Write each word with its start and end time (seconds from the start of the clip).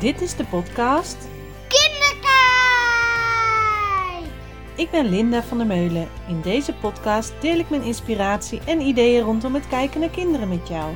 Dit 0.00 0.20
is 0.20 0.36
de 0.36 0.44
podcast 0.44 1.16
Kinderkijk! 1.68 2.22
Ik 4.76 4.90
ben 4.90 5.08
Linda 5.08 5.42
van 5.42 5.58
der 5.58 5.66
Meulen. 5.66 6.08
In 6.28 6.40
deze 6.40 6.74
podcast 6.74 7.32
deel 7.40 7.58
ik 7.58 7.70
mijn 7.70 7.82
inspiratie 7.82 8.60
en 8.66 8.80
ideeën 8.80 9.24
rondom 9.24 9.54
het 9.54 9.68
kijken 9.68 10.00
naar 10.00 10.08
kinderen 10.10 10.48
met 10.48 10.68
jou. 10.68 10.94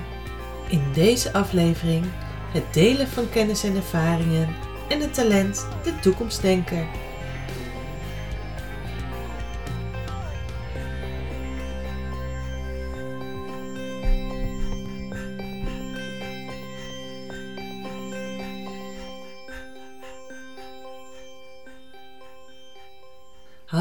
In 0.68 0.82
deze 0.94 1.32
aflevering 1.32 2.04
het 2.52 2.74
delen 2.74 3.08
van 3.08 3.30
kennis 3.30 3.64
en 3.64 3.76
ervaringen 3.76 4.54
en 4.88 5.00
het 5.00 5.14
talent 5.14 5.66
de 5.84 5.98
toekomstdenker. 6.00 6.86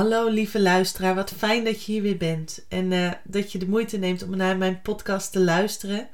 Hallo 0.01 0.27
lieve 0.27 0.61
luisteraar, 0.61 1.15
wat 1.15 1.33
fijn 1.37 1.63
dat 1.63 1.83
je 1.83 1.91
hier 1.91 2.01
weer 2.01 2.17
bent 2.17 2.65
en 2.69 2.91
eh, 2.91 3.11
dat 3.23 3.51
je 3.51 3.57
de 3.57 3.67
moeite 3.67 3.97
neemt 3.97 4.23
om 4.23 4.37
naar 4.37 4.57
mijn 4.57 4.81
podcast 4.81 5.31
te 5.31 5.39
luisteren. 5.39 6.09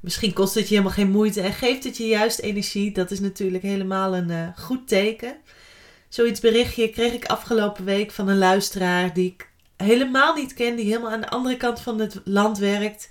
Misschien 0.00 0.32
kost 0.32 0.54
het 0.54 0.68
je 0.68 0.74
helemaal 0.74 0.96
geen 0.96 1.10
moeite 1.10 1.40
en 1.40 1.52
geeft 1.52 1.84
het 1.84 1.96
je 1.96 2.06
juist 2.06 2.38
energie. 2.38 2.92
Dat 2.92 3.10
is 3.10 3.20
natuurlijk 3.20 3.62
helemaal 3.62 4.16
een 4.16 4.30
eh, 4.30 4.48
goed 4.56 4.88
teken. 4.88 5.36
Zoiets 6.08 6.40
berichtje 6.40 6.88
kreeg 6.88 7.12
ik 7.12 7.24
afgelopen 7.24 7.84
week 7.84 8.10
van 8.10 8.28
een 8.28 8.38
luisteraar 8.38 9.14
die 9.14 9.26
ik 9.26 9.48
helemaal 9.76 10.34
niet 10.34 10.54
ken, 10.54 10.76
die 10.76 10.86
helemaal 10.86 11.10
aan 11.10 11.20
de 11.20 11.30
andere 11.30 11.56
kant 11.56 11.80
van 11.80 11.98
het 11.98 12.20
land 12.24 12.58
werkt. 12.58 13.08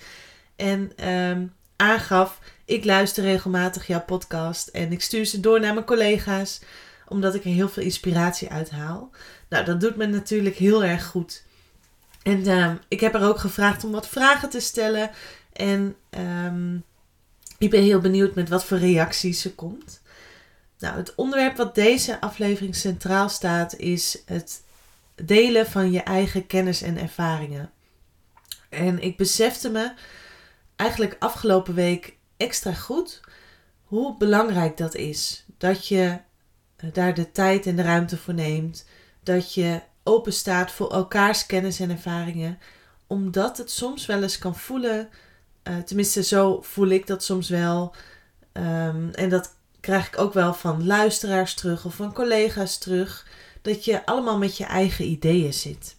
En 0.56 0.92
ehm, 0.96 1.46
aangaf: 1.76 2.40
Ik 2.66 2.86
luister 2.86 3.24
regelmatig 3.24 3.88
jouw 3.88 4.04
podcast 4.04 4.68
en 4.68 4.92
ik 4.92 5.02
stuur 5.02 5.26
ze 5.26 5.40
door 5.40 5.60
naar 5.60 5.74
mijn 5.74 5.86
collega's, 5.86 6.62
omdat 7.08 7.36
ik 7.36 7.44
er 7.44 7.52
heel 7.52 7.70
veel 7.70 7.84
inspiratie 7.84 8.50
uit 8.50 8.70
haal. 8.70 9.12
Nou, 9.52 9.66
dat 9.66 9.80
doet 9.80 9.96
me 9.96 10.06
natuurlijk 10.06 10.56
heel 10.56 10.84
erg 10.84 11.06
goed. 11.06 11.44
En 12.24 12.48
ehm, 12.48 12.76
ik 12.88 13.00
heb 13.00 13.14
er 13.14 13.24
ook 13.24 13.40
gevraagd 13.40 13.84
om 13.84 13.92
wat 13.92 14.08
vragen 14.08 14.50
te 14.50 14.60
stellen. 14.60 15.12
En 15.54 15.96
ehm, 16.10 16.76
ik 17.58 17.70
ben 17.70 17.84
heel 17.84 18.00
benieuwd 18.00 18.36
met 18.36 18.50
wat 18.50 18.66
voor 18.66 18.78
reacties 18.78 19.42
ze 19.42 19.56
komt. 19.56 20.02
Nou, 20.80 20.98
het 20.98 21.16
onderwerp 21.16 21.58
wat 21.58 21.76
deze 21.76 22.22
aflevering 22.22 22.76
centraal 22.76 23.30
staat 23.30 23.76
is 23.76 24.22
het 24.26 24.64
delen 25.16 25.66
van 25.68 25.92
je 25.92 26.02
eigen 26.02 26.48
kennis 26.48 26.82
en 26.82 26.98
ervaringen. 26.98 27.72
En 28.70 29.02
ik 29.02 29.18
besefte 29.18 29.70
me 29.70 29.94
eigenlijk 30.76 31.16
afgelopen 31.20 31.74
week 31.74 32.16
extra 32.38 32.74
goed 32.74 33.22
hoe 33.84 34.18
belangrijk 34.18 34.78
dat 34.78 34.96
is. 34.96 35.46
Dat 35.58 35.88
je 35.88 36.18
daar 36.94 37.14
de 37.14 37.32
tijd 37.32 37.66
en 37.66 37.76
de 37.76 37.82
ruimte 37.82 38.18
voor 38.18 38.34
neemt. 38.34 38.86
Dat 39.24 39.54
je 39.54 39.82
open 40.04 40.34
staat 40.34 40.72
voor 40.72 40.92
elkaars 40.92 41.46
kennis 41.46 41.80
en 41.80 41.90
ervaringen. 41.90 42.60
Omdat 43.08 43.58
het 43.58 43.72
soms 43.72 44.06
wel 44.06 44.22
eens 44.22 44.38
kan 44.38 44.56
voelen 44.56 45.10
uh, 45.64 45.78
tenminste, 45.78 46.24
zo 46.24 46.62
voel 46.62 46.88
ik 46.88 47.08
dat 47.08 47.24
soms 47.24 47.50
wel. 47.50 47.96
Um, 48.54 49.10
en 49.10 49.30
dat 49.30 49.56
krijg 49.80 50.08
ik 50.08 50.20
ook 50.20 50.34
wel 50.34 50.54
van 50.54 50.86
luisteraars 50.86 51.54
terug 51.54 51.86
of 51.86 51.96
van 51.96 52.14
collega's 52.14 52.78
terug. 52.78 53.28
Dat 53.62 53.86
je 53.86 54.06
allemaal 54.06 54.38
met 54.38 54.58
je 54.58 54.66
eigen 54.66 55.06
ideeën 55.06 55.54
zit. 55.54 55.96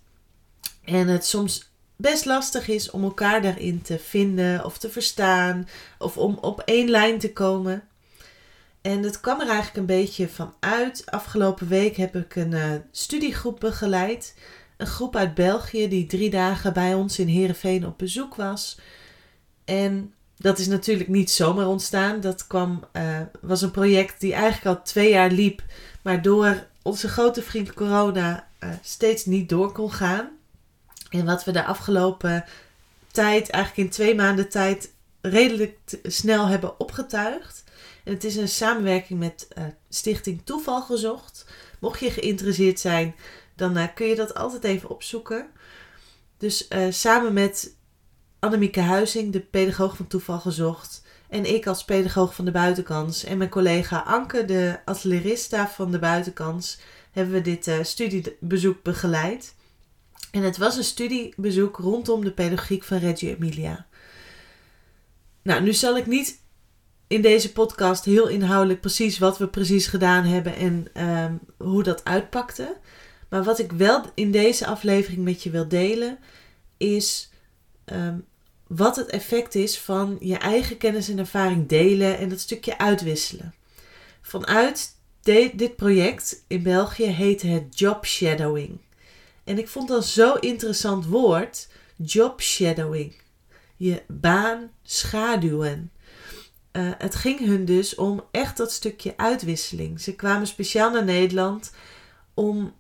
En 0.85 1.09
het 1.09 1.27
soms 1.27 1.71
best 1.97 2.25
lastig 2.25 2.69
is 2.69 2.91
om 2.91 3.03
elkaar 3.03 3.43
daarin 3.43 3.83
te 3.83 3.99
vinden 3.99 4.65
of 4.65 4.79
te 4.79 4.91
verstaan. 4.91 5.69
Of 5.99 6.17
om 6.17 6.39
op 6.41 6.61
één 6.61 6.91
lijn 6.91 7.19
te 7.19 7.33
komen. 7.33 7.83
En 8.83 9.03
het 9.03 9.21
kwam 9.21 9.41
er 9.41 9.49
eigenlijk 9.49 9.77
een 9.77 9.97
beetje 9.97 10.29
van 10.29 10.55
uit. 10.61 11.03
Afgelopen 11.07 11.69
week 11.69 11.97
heb 11.97 12.17
ik 12.17 12.37
een 12.37 12.53
uh, 12.53 12.73
studiegroep 12.91 13.61
begeleid. 13.61 14.35
Een 14.77 14.87
groep 14.87 15.17
uit 15.17 15.35
België 15.35 15.89
die 15.89 16.07
drie 16.07 16.31
dagen 16.31 16.73
bij 16.73 16.95
ons 16.95 17.19
in 17.19 17.27
Heerenveen 17.27 17.87
op 17.87 17.99
bezoek 17.99 18.35
was. 18.35 18.79
En 19.65 20.15
dat 20.37 20.59
is 20.59 20.67
natuurlijk 20.67 21.09
niet 21.09 21.31
zomaar 21.31 21.67
ontstaan. 21.67 22.21
Dat 22.21 22.47
kwam, 22.47 22.85
uh, 22.93 23.21
was 23.41 23.63
een 23.63 23.71
project 23.71 24.21
die 24.21 24.33
eigenlijk 24.33 24.77
al 24.77 24.85
twee 24.85 25.11
jaar 25.11 25.31
liep, 25.31 25.63
maar 26.03 26.23
door 26.23 26.67
onze 26.83 27.09
grote 27.09 27.43
vriend 27.43 27.75
corona 27.75 28.49
uh, 28.61 28.71
steeds 28.83 29.25
niet 29.25 29.49
door 29.49 29.73
kon 29.73 29.93
gaan. 29.93 30.29
En 31.11 31.25
wat 31.25 31.45
we 31.45 31.53
de 31.53 31.65
afgelopen 31.65 32.45
tijd, 33.11 33.51
eigenlijk 33.51 33.87
in 33.87 33.95
twee 33.95 34.15
maanden 34.15 34.49
tijd, 34.49 34.93
redelijk 35.21 35.79
snel 36.03 36.47
hebben 36.47 36.81
opgetuigd. 36.81 37.62
Het 38.05 38.25
is 38.25 38.37
een 38.37 38.49
samenwerking 38.49 39.19
met 39.19 39.49
uh, 39.59 39.65
Stichting 39.89 40.41
Toeval 40.45 40.83
gezocht. 40.83 41.47
Mocht 41.81 42.01
je 42.01 42.11
geïnteresseerd 42.11 42.81
zijn, 42.81 43.15
dan 43.57 43.95
kun 43.95 44.07
je 44.07 44.15
dat 44.15 44.35
altijd 44.35 44.65
even 44.65 44.89
opzoeken. 44.89 45.47
Dus 46.39 46.69
samen 46.91 47.33
met 47.33 47.77
Annemieke 48.39 48.81
Huizing, 48.81 49.33
de 49.33 49.41
pedagoog 49.41 49.97
van 49.97 50.07
Toeval 50.07 50.41
Gezocht. 50.41 51.03
En 51.29 51.55
ik 51.55 51.67
als 51.67 51.85
pedagoog 51.85 52.35
van 52.35 52.45
de 52.45 52.51
buitenkans. 52.51 53.25
En 53.25 53.39
mijn 53.39 53.51
collega 53.51 53.99
Anke, 53.99 54.45
de 54.45 54.79
atelierista 54.85 55.69
van 55.69 55.91
de 55.91 55.99
buitenkans. 55.99 56.79
Hebben 57.11 57.35
we 57.35 57.41
dit 57.41 57.71
studiebezoek 57.83 58.83
begeleid. 58.83 59.55
En 60.31 60.43
het 60.43 60.57
was 60.57 60.77
een 60.77 60.85
studiebezoek 60.85 61.77
rondom 61.77 62.25
de 62.25 62.33
pedagogiek 62.33 62.85
van 62.85 62.99
Reggio 62.99 63.35
Emilia. 63.35 63.87
Nou, 65.43 65.63
nu 65.63 65.73
zal 65.73 65.97
ik 65.97 66.07
niet 66.07 66.42
in 67.13 67.23
deze 67.23 67.53
podcast 67.53 68.05
heel 68.05 68.29
inhoudelijk 68.29 68.81
precies 68.81 69.19
wat 69.19 69.39
we 69.39 69.49
precies 69.49 69.87
gedaan 69.87 70.25
hebben 70.25 70.57
en 70.57 71.07
um, 71.09 71.41
hoe 71.57 71.83
dat 71.83 72.05
uitpakte. 72.05 72.77
Maar 73.29 73.43
wat 73.45 73.59
ik 73.59 73.73
wel 73.73 74.03
in 74.15 74.31
deze 74.31 74.67
aflevering 74.67 75.25
met 75.25 75.43
je 75.43 75.51
wil 75.51 75.69
delen, 75.69 76.19
is 76.77 77.31
um, 77.85 78.25
wat 78.67 78.97
het 78.97 79.09
effect 79.09 79.55
is 79.55 79.79
van 79.79 80.17
je 80.21 80.37
eigen 80.37 80.77
kennis 80.77 81.09
en 81.09 81.19
ervaring 81.19 81.69
delen 81.69 82.19
en 82.19 82.29
dat 82.29 82.41
stukje 82.41 82.79
uitwisselen. 82.79 83.55
Vanuit 84.23 84.97
dit 85.23 85.77
project 85.77 86.45
in 86.47 86.63
België 86.63 87.07
heette 87.07 87.47
het 87.47 87.79
job 87.79 88.07
shadowing. 88.07 88.79
En 89.45 89.59
ik 89.59 89.69
vond 89.69 89.89
dat 89.89 90.07
zo'n 90.07 90.41
interessant 90.41 91.07
woord, 91.07 91.69
job 91.97 92.41
shadowing. 92.41 93.15
Je 93.77 94.03
baan 94.09 94.71
schaduwen. 94.83 95.91
Uh, 96.73 96.91
het 96.99 97.15
ging 97.15 97.39
hun 97.39 97.65
dus 97.65 97.95
om 97.95 98.25
echt 98.31 98.57
dat 98.57 98.73
stukje 98.73 99.17
uitwisseling. 99.17 100.01
Ze 100.01 100.15
kwamen 100.15 100.47
speciaal 100.47 100.91
naar 100.91 101.05
Nederland 101.05 101.73
om 102.35 102.75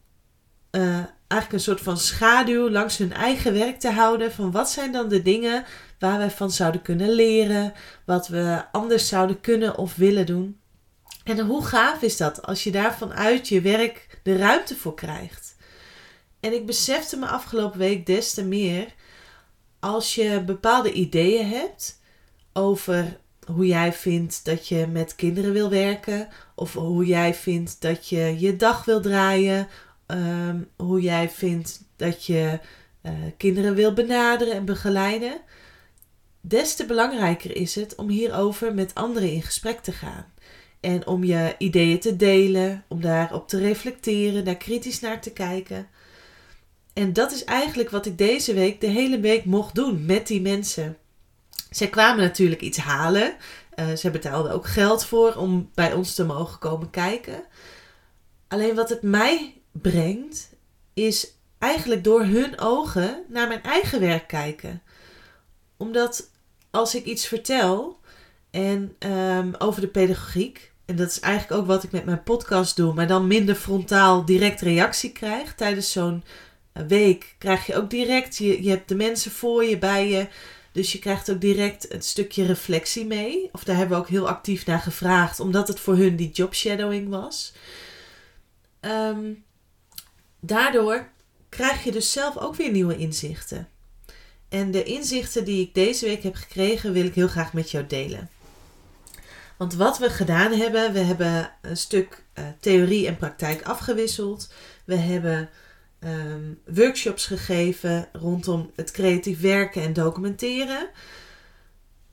uh, 0.70 0.82
eigenlijk 1.28 1.52
een 1.52 1.60
soort 1.60 1.80
van 1.80 1.98
schaduw 1.98 2.70
langs 2.70 2.96
hun 2.96 3.12
eigen 3.12 3.52
werk 3.52 3.80
te 3.80 3.90
houden. 3.90 4.32
Van 4.32 4.50
wat 4.50 4.70
zijn 4.70 4.92
dan 4.92 5.08
de 5.08 5.22
dingen 5.22 5.64
waar 5.98 6.18
we 6.18 6.30
van 6.30 6.50
zouden 6.50 6.82
kunnen 6.82 7.10
leren. 7.10 7.72
Wat 8.06 8.28
we 8.28 8.64
anders 8.72 9.08
zouden 9.08 9.40
kunnen 9.40 9.78
of 9.78 9.96
willen 9.96 10.26
doen. 10.26 10.60
En 11.24 11.40
hoe 11.40 11.64
gaaf 11.64 12.02
is 12.02 12.16
dat 12.16 12.46
als 12.46 12.64
je 12.64 12.70
daar 12.70 12.94
vanuit 12.94 13.48
je 13.48 13.60
werk 13.60 14.20
de 14.22 14.36
ruimte 14.36 14.76
voor 14.76 14.94
krijgt. 14.94 15.56
En 16.40 16.52
ik 16.52 16.66
besefte 16.66 17.16
me 17.16 17.26
afgelopen 17.26 17.78
week 17.78 18.06
des 18.06 18.34
te 18.34 18.44
meer. 18.44 18.94
Als 19.80 20.14
je 20.14 20.42
bepaalde 20.46 20.92
ideeën 20.92 21.48
hebt 21.48 22.00
over 22.52 23.20
hoe 23.46 23.66
jij 23.66 23.92
vindt 23.92 24.44
dat 24.44 24.68
je 24.68 24.86
met 24.86 25.14
kinderen 25.14 25.52
wil 25.52 25.70
werken, 25.70 26.28
of 26.54 26.72
hoe 26.72 27.06
jij 27.06 27.34
vindt 27.34 27.80
dat 27.80 28.08
je 28.08 28.36
je 28.38 28.56
dag 28.56 28.84
wil 28.84 29.00
draaien, 29.00 29.68
um, 30.06 30.68
hoe 30.76 31.00
jij 31.00 31.30
vindt 31.30 31.84
dat 31.96 32.24
je 32.24 32.58
uh, 33.02 33.12
kinderen 33.36 33.74
wil 33.74 33.92
benaderen 33.92 34.54
en 34.54 34.64
begeleiden, 34.64 35.40
des 36.40 36.74
te 36.74 36.86
belangrijker 36.86 37.56
is 37.56 37.74
het 37.74 37.94
om 37.94 38.08
hierover 38.08 38.74
met 38.74 38.94
anderen 38.94 39.32
in 39.32 39.42
gesprek 39.42 39.80
te 39.80 39.92
gaan. 39.92 40.26
En 40.80 41.06
om 41.06 41.24
je 41.24 41.54
ideeën 41.58 42.00
te 42.00 42.16
delen, 42.16 42.84
om 42.88 43.00
daarop 43.00 43.48
te 43.48 43.58
reflecteren, 43.58 44.44
daar 44.44 44.56
kritisch 44.56 45.00
naar 45.00 45.20
te 45.20 45.32
kijken. 45.32 45.88
En 46.92 47.12
dat 47.12 47.32
is 47.32 47.44
eigenlijk 47.44 47.90
wat 47.90 48.06
ik 48.06 48.18
deze 48.18 48.54
week 48.54 48.80
de 48.80 48.86
hele 48.86 49.20
week 49.20 49.44
mocht 49.44 49.74
doen 49.74 50.06
met 50.06 50.26
die 50.26 50.40
mensen. 50.40 50.96
Zij 51.72 51.88
kwamen 51.88 52.24
natuurlijk 52.24 52.60
iets 52.60 52.78
halen. 52.78 53.34
Uh, 53.76 53.92
ze 53.92 54.10
betaalden 54.10 54.52
ook 54.52 54.66
geld 54.66 55.04
voor 55.04 55.34
om 55.34 55.70
bij 55.74 55.92
ons 55.92 56.14
te 56.14 56.24
mogen 56.24 56.58
komen 56.58 56.90
kijken. 56.90 57.42
Alleen 58.48 58.74
wat 58.74 58.88
het 58.88 59.02
mij 59.02 59.60
brengt, 59.72 60.50
is 60.94 61.32
eigenlijk 61.58 62.04
door 62.04 62.24
hun 62.24 62.60
ogen 62.60 63.24
naar 63.28 63.48
mijn 63.48 63.62
eigen 63.62 64.00
werk 64.00 64.28
kijken. 64.28 64.82
Omdat 65.76 66.30
als 66.70 66.94
ik 66.94 67.04
iets 67.04 67.26
vertel 67.26 68.00
en 68.50 68.96
um, 68.98 69.54
over 69.58 69.80
de 69.80 69.88
pedagogiek, 69.88 70.72
en 70.84 70.96
dat 70.96 71.10
is 71.10 71.20
eigenlijk 71.20 71.60
ook 71.60 71.66
wat 71.66 71.82
ik 71.82 71.92
met 71.92 72.04
mijn 72.04 72.22
podcast 72.22 72.76
doe, 72.76 72.94
maar 72.94 73.06
dan 73.06 73.26
minder 73.26 73.54
frontaal 73.54 74.24
direct 74.24 74.60
reactie 74.60 75.12
krijg 75.12 75.54
tijdens 75.54 75.92
zo'n 75.92 76.24
eh, 76.72 76.82
week, 76.86 77.34
krijg 77.38 77.66
je 77.66 77.76
ook 77.76 77.90
direct, 77.90 78.36
je, 78.36 78.62
je 78.62 78.70
hebt 78.70 78.88
de 78.88 78.94
mensen 78.94 79.30
voor 79.30 79.64
je, 79.64 79.78
bij 79.78 80.08
je, 80.08 80.26
Dus 80.72 80.92
je 80.92 80.98
krijgt 80.98 81.30
ook 81.30 81.40
direct 81.40 81.92
een 81.92 82.02
stukje 82.02 82.46
reflectie 82.46 83.06
mee. 83.06 83.48
Of 83.52 83.64
daar 83.64 83.76
hebben 83.76 83.96
we 83.96 84.02
ook 84.02 84.08
heel 84.08 84.28
actief 84.28 84.66
naar 84.66 84.80
gevraagd, 84.80 85.40
omdat 85.40 85.68
het 85.68 85.80
voor 85.80 85.96
hun 85.96 86.16
die 86.16 86.30
job 86.30 86.54
shadowing 86.54 87.08
was. 87.08 87.52
Ehm, 88.80 89.32
daardoor 90.40 91.08
krijg 91.48 91.84
je 91.84 91.92
dus 91.92 92.12
zelf 92.12 92.38
ook 92.38 92.54
weer 92.54 92.70
nieuwe 92.70 92.96
inzichten. 92.96 93.68
En 94.48 94.70
de 94.70 94.82
inzichten 94.82 95.44
die 95.44 95.60
ik 95.60 95.74
deze 95.74 96.04
week 96.04 96.22
heb 96.22 96.34
gekregen, 96.34 96.92
wil 96.92 97.04
ik 97.04 97.14
heel 97.14 97.28
graag 97.28 97.52
met 97.52 97.70
jou 97.70 97.86
delen. 97.86 98.30
Want 99.56 99.74
wat 99.74 99.98
we 99.98 100.10
gedaan 100.10 100.52
hebben, 100.52 100.92
we 100.92 100.98
hebben 100.98 101.52
een 101.60 101.76
stuk 101.76 102.24
uh, 102.34 102.44
theorie 102.60 103.06
en 103.06 103.16
praktijk 103.16 103.62
afgewisseld. 103.62 104.52
We 104.84 104.94
hebben 104.96 105.50
um, 106.04 106.60
workshops 106.74 107.26
gegeven 107.26 108.08
rondom 108.12 108.70
het 108.76 108.90
creatief 108.90 109.40
werken 109.40 109.82
en 109.82 109.92
documenteren. 109.92 110.88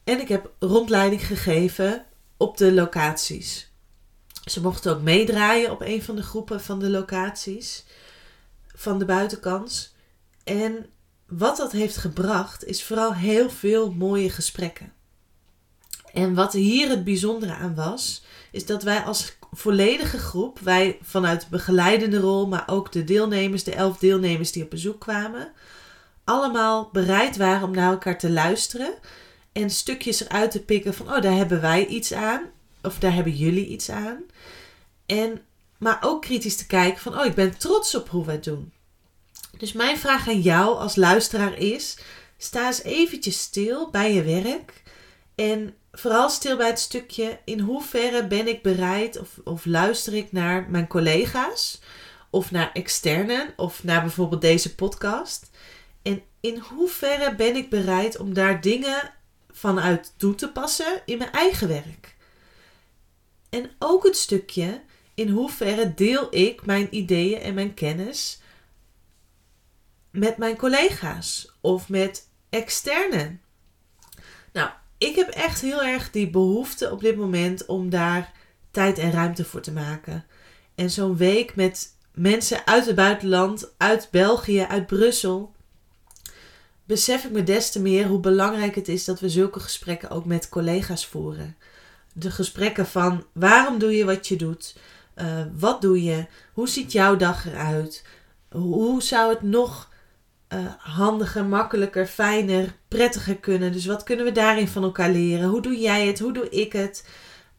En 0.04 0.20
ik 0.20 0.28
heb 0.28 0.52
rondleiding 0.60 1.26
gegeven 1.26 2.06
op 2.38 2.58
de 2.58 2.74
locaties. 2.74 3.72
Ze 4.46 4.62
mochten 4.62 4.96
ook 4.96 5.02
meedraaien 5.02 5.72
op 5.72 5.82
een 5.82 6.04
van 6.04 6.16
de 6.16 6.24
groepen 6.24 6.62
van 6.62 6.80
de 6.80 6.90
locaties 6.90 7.86
van 8.76 9.00
de 9.00 9.06
buitenkant. 9.06 9.96
En 10.44 10.86
wat 11.28 11.58
dat 11.58 11.72
heeft 11.72 11.98
gebracht, 11.98 12.66
is 12.66 12.84
vooral 12.84 13.14
heel 13.14 13.50
veel 13.50 13.92
mooie 13.92 14.30
gesprekken. 14.30 14.94
En 16.14 16.34
wat 16.34 16.54
hier 16.54 16.90
het 16.90 17.04
bijzondere 17.04 17.54
aan 17.54 17.76
was, 17.76 18.24
is 18.52 18.66
dat 18.66 18.84
wij 18.84 19.02
als 19.04 19.39
volledige 19.52 20.18
groep, 20.18 20.60
wij 20.60 20.98
vanuit 21.02 21.42
de 21.42 21.48
begeleidende 21.50 22.20
rol, 22.20 22.48
maar 22.48 22.64
ook 22.68 22.92
de 22.92 23.04
deelnemers, 23.04 23.64
de 23.64 23.76
elf 23.76 23.98
deelnemers 23.98 24.52
die 24.52 24.64
op 24.64 24.70
bezoek 24.70 25.00
kwamen, 25.00 25.52
allemaal 26.24 26.90
bereid 26.92 27.38
waren 27.38 27.68
om 27.68 27.74
naar 27.74 27.92
elkaar 27.92 28.18
te 28.18 28.30
luisteren 28.30 28.94
en 29.52 29.70
stukjes 29.70 30.22
eruit 30.22 30.52
te 30.52 30.64
pikken 30.64 30.94
van, 30.94 31.14
oh, 31.14 31.22
daar 31.22 31.36
hebben 31.36 31.62
wij 31.62 31.86
iets 31.86 32.14
aan, 32.14 32.42
of 32.84 33.00
daar 33.00 33.14
hebben 33.14 33.36
jullie 33.36 33.68
iets 33.68 33.90
aan. 33.90 34.24
En, 35.06 35.42
maar 35.78 35.98
ook 36.02 36.22
kritisch 36.22 36.56
te 36.56 36.68
kijken 36.68 37.02
van, 37.02 37.20
oh, 37.20 37.26
ik 37.26 37.36
ben 37.36 37.58
trots 37.58 37.96
op 37.96 38.10
hoe 38.10 38.26
wij 38.26 38.36
het 38.36 38.44
doen. 38.44 38.72
Dus 39.58 39.74
mijn 39.74 39.98
vraag 39.98 40.28
aan 40.28 40.42
jou 40.42 40.78
als 40.78 40.96
luisteraar 40.96 41.58
is: 41.58 41.98
sta 42.38 42.66
eens 42.66 42.84
eventjes 42.84 43.40
stil 43.40 43.90
bij 43.90 44.14
je 44.14 44.24
werk 44.24 44.84
en 45.36 45.74
vooral 45.92 46.30
stil 46.30 46.58
bij 46.58 46.68
het 46.68 46.80
stukje 46.80 47.40
in 47.46 47.60
hoeverre 47.60 48.28
ben 48.28 48.48
ik 48.48 48.62
bereid 48.62 49.20
of, 49.20 49.40
of 49.44 49.66
luister 49.66 50.14
ik 50.14 50.32
naar 50.32 50.70
mijn 50.70 50.88
collega's 50.88 51.82
of 52.30 52.52
naar 52.52 52.72
externen 52.74 53.54
of 53.56 53.84
naar 53.84 54.02
bijvoorbeeld 54.02 54.42
deze 54.42 54.76
podcast. 54.76 55.50
En 56.02 56.22
in 56.40 56.58
hoeverre 56.58 57.36
ben 57.36 57.56
ik 57.56 57.70
bereid 57.70 58.18
om 58.18 58.34
daar 58.34 58.62
dingen 58.62 59.14
vanuit 59.50 60.14
toe 60.18 60.36
te 60.36 60.52
passen 60.52 61.02
in 61.06 61.18
mijn 61.18 61.32
eigen 61.32 61.68
werk? 61.68 62.16
En 63.50 63.72
ook 63.80 64.04
het 64.04 64.18
stukje 64.18 64.82
in 65.14 65.30
hoeverre 65.30 65.94
deel 65.94 66.28
ik 66.36 66.66
mijn 66.66 66.88
ideeën 66.96 67.40
en 67.42 67.54
mijn 67.54 67.74
kennis 67.74 68.42
met 70.12 70.38
mijn 70.38 70.58
collega's 70.58 71.54
of 71.62 71.90
met 71.90 72.30
externen. 72.50 73.42
Nou, 74.52 74.70
ik 75.00 75.16
heb 75.16 75.30
echt 75.30 75.62
heel 75.62 75.84
erg 75.84 76.12
die 76.12 76.30
behoefte 76.30 76.92
op 76.92 77.02
dit 77.02 77.18
moment 77.18 77.66
om 77.66 77.90
daar 77.90 78.32
tijd 78.72 78.98
en 78.98 79.12
ruimte 79.12 79.46
voor 79.46 79.62
te 79.62 79.72
maken. 79.72 80.26
En 80.76 80.90
zo'n 80.90 81.18
week 81.18 81.56
met 81.56 81.96
mensen 82.14 82.68
uit 82.68 82.86
het 82.86 82.96
buitenland, 82.96 83.74
uit 83.78 84.08
België, 84.12 84.62
uit 84.62 84.88
Brussel, 84.88 85.52
besef 86.86 87.24
ik 87.24 87.32
me 87.32 87.44
des 87.44 87.72
te 87.72 87.82
meer 87.82 88.08
hoe 88.08 88.20
belangrijk 88.20 88.76
het 88.76 88.88
is 88.88 89.06
dat 89.06 89.20
we 89.20 89.30
zulke 89.30 89.60
gesprekken 89.60 90.10
ook 90.10 90.26
met 90.26 90.50
collega's 90.50 91.06
voeren. 91.06 91.58
De 92.14 92.32
gesprekken 92.32 92.88
van 92.88 93.26
waarom 93.34 93.80
doe 93.80 93.96
je 93.96 94.06
wat 94.06 94.28
je 94.28 94.36
doet? 94.36 94.76
Uh, 95.16 95.42
wat 95.54 95.82
doe 95.82 96.04
je? 96.04 96.26
Hoe 96.54 96.70
ziet 96.70 96.92
jouw 96.92 97.16
dag 97.16 97.46
eruit? 97.46 98.06
Hoe 98.50 99.04
zou 99.04 99.30
het 99.30 99.42
nog 99.42 99.89
uh, 100.54 100.60
handiger, 100.78 101.46
makkelijker, 101.46 102.06
fijner, 102.06 102.76
prettiger 102.88 103.36
kunnen. 103.36 103.72
Dus 103.72 103.86
wat 103.86 104.04
kunnen 104.04 104.26
we 104.26 104.32
daarin 104.32 104.68
van 104.68 104.84
elkaar 104.84 105.10
leren? 105.10 105.50
Hoe 105.50 105.62
doe 105.62 105.80
jij 105.80 106.08
het? 106.08 106.20
Hoe 106.20 106.34
doe 106.34 106.50
ik 106.50 106.74
het? 106.74 107.08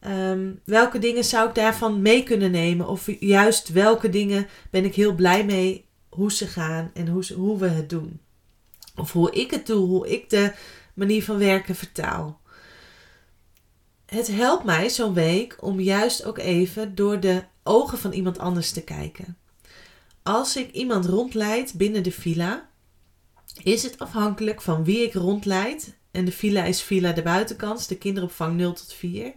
Um, 0.06 0.60
welke 0.64 0.98
dingen 0.98 1.24
zou 1.24 1.48
ik 1.48 1.54
daarvan 1.54 2.02
mee 2.02 2.22
kunnen 2.22 2.50
nemen? 2.50 2.88
Of 2.88 3.08
juist 3.20 3.68
welke 3.68 4.08
dingen 4.08 4.46
ben 4.70 4.84
ik 4.84 4.94
heel 4.94 5.14
blij 5.14 5.44
mee 5.44 5.88
hoe 6.08 6.32
ze 6.32 6.46
gaan 6.46 6.90
en 6.94 7.08
hoe, 7.08 7.24
hoe 7.34 7.58
we 7.58 7.68
het 7.68 7.90
doen? 7.90 8.20
Of 8.96 9.12
hoe 9.12 9.32
ik 9.32 9.50
het 9.50 9.66
doe, 9.66 9.86
hoe 9.86 10.08
ik 10.08 10.30
de 10.30 10.52
manier 10.94 11.24
van 11.24 11.38
werken 11.38 11.74
vertaal. 11.74 12.40
Het 14.06 14.26
helpt 14.26 14.64
mij 14.64 14.88
zo'n 14.88 15.14
week 15.14 15.56
om 15.60 15.80
juist 15.80 16.24
ook 16.24 16.38
even 16.38 16.94
door 16.94 17.20
de 17.20 17.42
ogen 17.62 17.98
van 17.98 18.12
iemand 18.12 18.38
anders 18.38 18.70
te 18.70 18.82
kijken. 18.82 19.36
Als 20.22 20.56
ik 20.56 20.70
iemand 20.70 21.06
rondleid 21.06 21.74
binnen 21.74 22.02
de 22.02 22.12
villa, 22.12 22.69
is 23.64 23.82
het 23.82 23.98
afhankelijk 23.98 24.60
van 24.60 24.84
wie 24.84 25.02
ik 25.02 25.14
rondleid. 25.14 25.96
En 26.10 26.24
de 26.24 26.32
villa 26.32 26.64
is 26.64 26.82
villa 26.82 27.12
de 27.12 27.22
buitenkant, 27.22 27.88
de 27.88 27.98
kinderopvang 27.98 28.56
0 28.56 28.72
tot 28.72 28.92
4. 28.92 29.32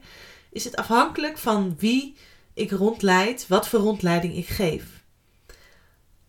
Is 0.52 0.64
het 0.64 0.76
afhankelijk 0.76 1.38
van 1.38 1.76
wie 1.78 2.16
ik 2.54 2.72
rondleid, 2.72 3.48
wat 3.48 3.68
voor 3.68 3.80
rondleiding 3.80 4.36
ik 4.36 4.48
geef. 4.48 4.86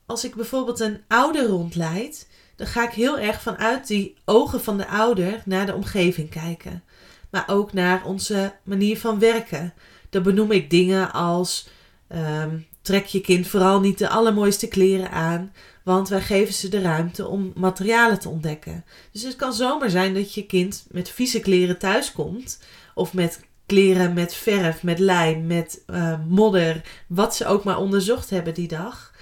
Als 0.06 0.24
ik 0.24 0.34
bijvoorbeeld 0.34 0.80
een 0.80 1.00
ouder 1.08 1.46
rondleid, 1.46 2.28
dan 2.56 2.66
ga 2.66 2.88
ik 2.88 2.94
heel 2.94 3.18
erg 3.18 3.42
vanuit 3.42 3.86
die 3.86 4.16
ogen 4.24 4.60
van 4.60 4.76
de 4.76 4.88
ouder 4.88 5.42
naar 5.44 5.66
de 5.66 5.74
omgeving 5.74 6.30
kijken. 6.30 6.82
Maar 7.30 7.44
ook 7.46 7.72
naar 7.72 8.04
onze 8.04 8.54
manier 8.62 8.98
van 8.98 9.18
werken. 9.18 9.74
Dan 10.10 10.22
benoem 10.22 10.52
ik 10.52 10.70
dingen 10.70 11.12
als 11.12 11.68
um, 12.08 12.66
trek 12.84 13.06
je 13.06 13.20
kind 13.20 13.46
vooral 13.46 13.80
niet 13.80 13.98
de 13.98 14.08
allermooiste 14.08 14.68
kleren 14.68 15.10
aan. 15.10 15.52
Want 15.84 16.08
wij 16.08 16.20
geven 16.20 16.54
ze 16.54 16.68
de 16.68 16.80
ruimte 16.80 17.26
om 17.26 17.52
materialen 17.54 18.18
te 18.18 18.28
ontdekken. 18.28 18.84
Dus 19.12 19.22
het 19.22 19.36
kan 19.36 19.52
zomaar 19.52 19.90
zijn 19.90 20.14
dat 20.14 20.34
je 20.34 20.46
kind 20.46 20.86
met 20.90 21.08
vieze 21.08 21.40
kleren 21.40 21.78
thuiskomt. 21.78 22.62
Of 22.94 23.14
met 23.14 23.40
kleren 23.66 24.12
met 24.12 24.34
verf, 24.34 24.82
met 24.82 24.98
lijm, 24.98 25.46
met 25.46 25.82
uh, 25.86 26.18
modder. 26.28 26.82
Wat 27.08 27.36
ze 27.36 27.46
ook 27.46 27.64
maar 27.64 27.78
onderzocht 27.78 28.30
hebben 28.30 28.54
die 28.54 28.68
dag. 28.68 29.12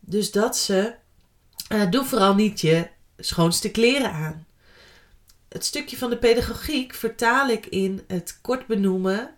Dus 0.00 0.30
dat 0.30 0.56
ze. 0.56 0.94
Uh, 1.72 1.90
doe 1.90 2.04
vooral 2.04 2.34
niet 2.34 2.60
je 2.60 2.88
schoonste 3.18 3.70
kleren 3.70 4.12
aan. 4.12 4.46
Het 5.48 5.64
stukje 5.64 5.96
van 5.96 6.10
de 6.10 6.18
pedagogiek 6.18 6.94
vertaal 6.94 7.48
ik 7.48 7.66
in 7.66 8.02
het 8.06 8.38
kort 8.40 8.66
benoemen. 8.66 9.30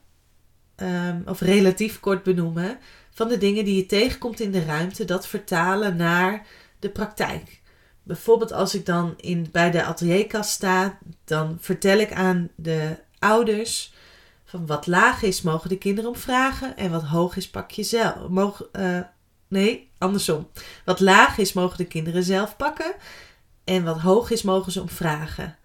Um, 0.77 1.23
of 1.27 1.41
relatief 1.41 2.01
kort 2.01 2.23
benoemen 2.23 2.79
van 3.13 3.29
de 3.29 3.39
dingen 3.39 3.65
die 3.65 3.77
je 3.77 3.87
tegenkomt 3.87 4.41
in 4.41 4.51
de 4.51 4.65
ruimte, 4.65 5.05
dat 5.05 5.27
vertalen 5.27 5.97
naar 5.97 6.47
de 6.79 6.91
praktijk. 6.91 7.61
Bijvoorbeeld 8.03 8.53
als 8.53 8.75
ik 8.75 8.87
dan 8.87 9.15
in, 9.17 9.49
bij 9.53 9.71
de 9.71 9.85
atelierkast 9.85 10.51
sta, 10.51 10.99
dan 11.25 11.57
vertel 11.61 11.99
ik 11.99 12.13
aan 12.13 12.49
de 12.57 12.97
ouders 13.19 13.93
van 14.45 14.67
wat 14.67 14.87
laag 14.87 15.23
is, 15.23 15.43
mogen 15.43 15.69
de 15.69 15.79
kinderen 15.79 16.11
om 16.11 16.17
vragen 16.17 16.77
en 16.77 16.91
wat 16.91 17.05
hoog 17.05 17.37
is, 17.37 17.51
pak 17.51 17.71
je 17.71 17.83
zelf. 17.83 18.17
Uh, 18.73 19.01
nee, 19.49 19.91
andersom. 19.99 20.49
Wat 20.85 21.01
laag 21.01 21.39
is, 21.39 21.53
mogen 21.53 21.79
de 21.79 21.87
kinderen 21.87 22.23
zelf 22.23 22.57
pakken 22.57 22.95
en 23.65 23.85
wat 23.85 24.01
hoog 24.01 24.31
is, 24.31 24.43
mogen 24.43 24.73
ze 24.73 24.81
om 24.81 24.89
vragen. 24.89 25.57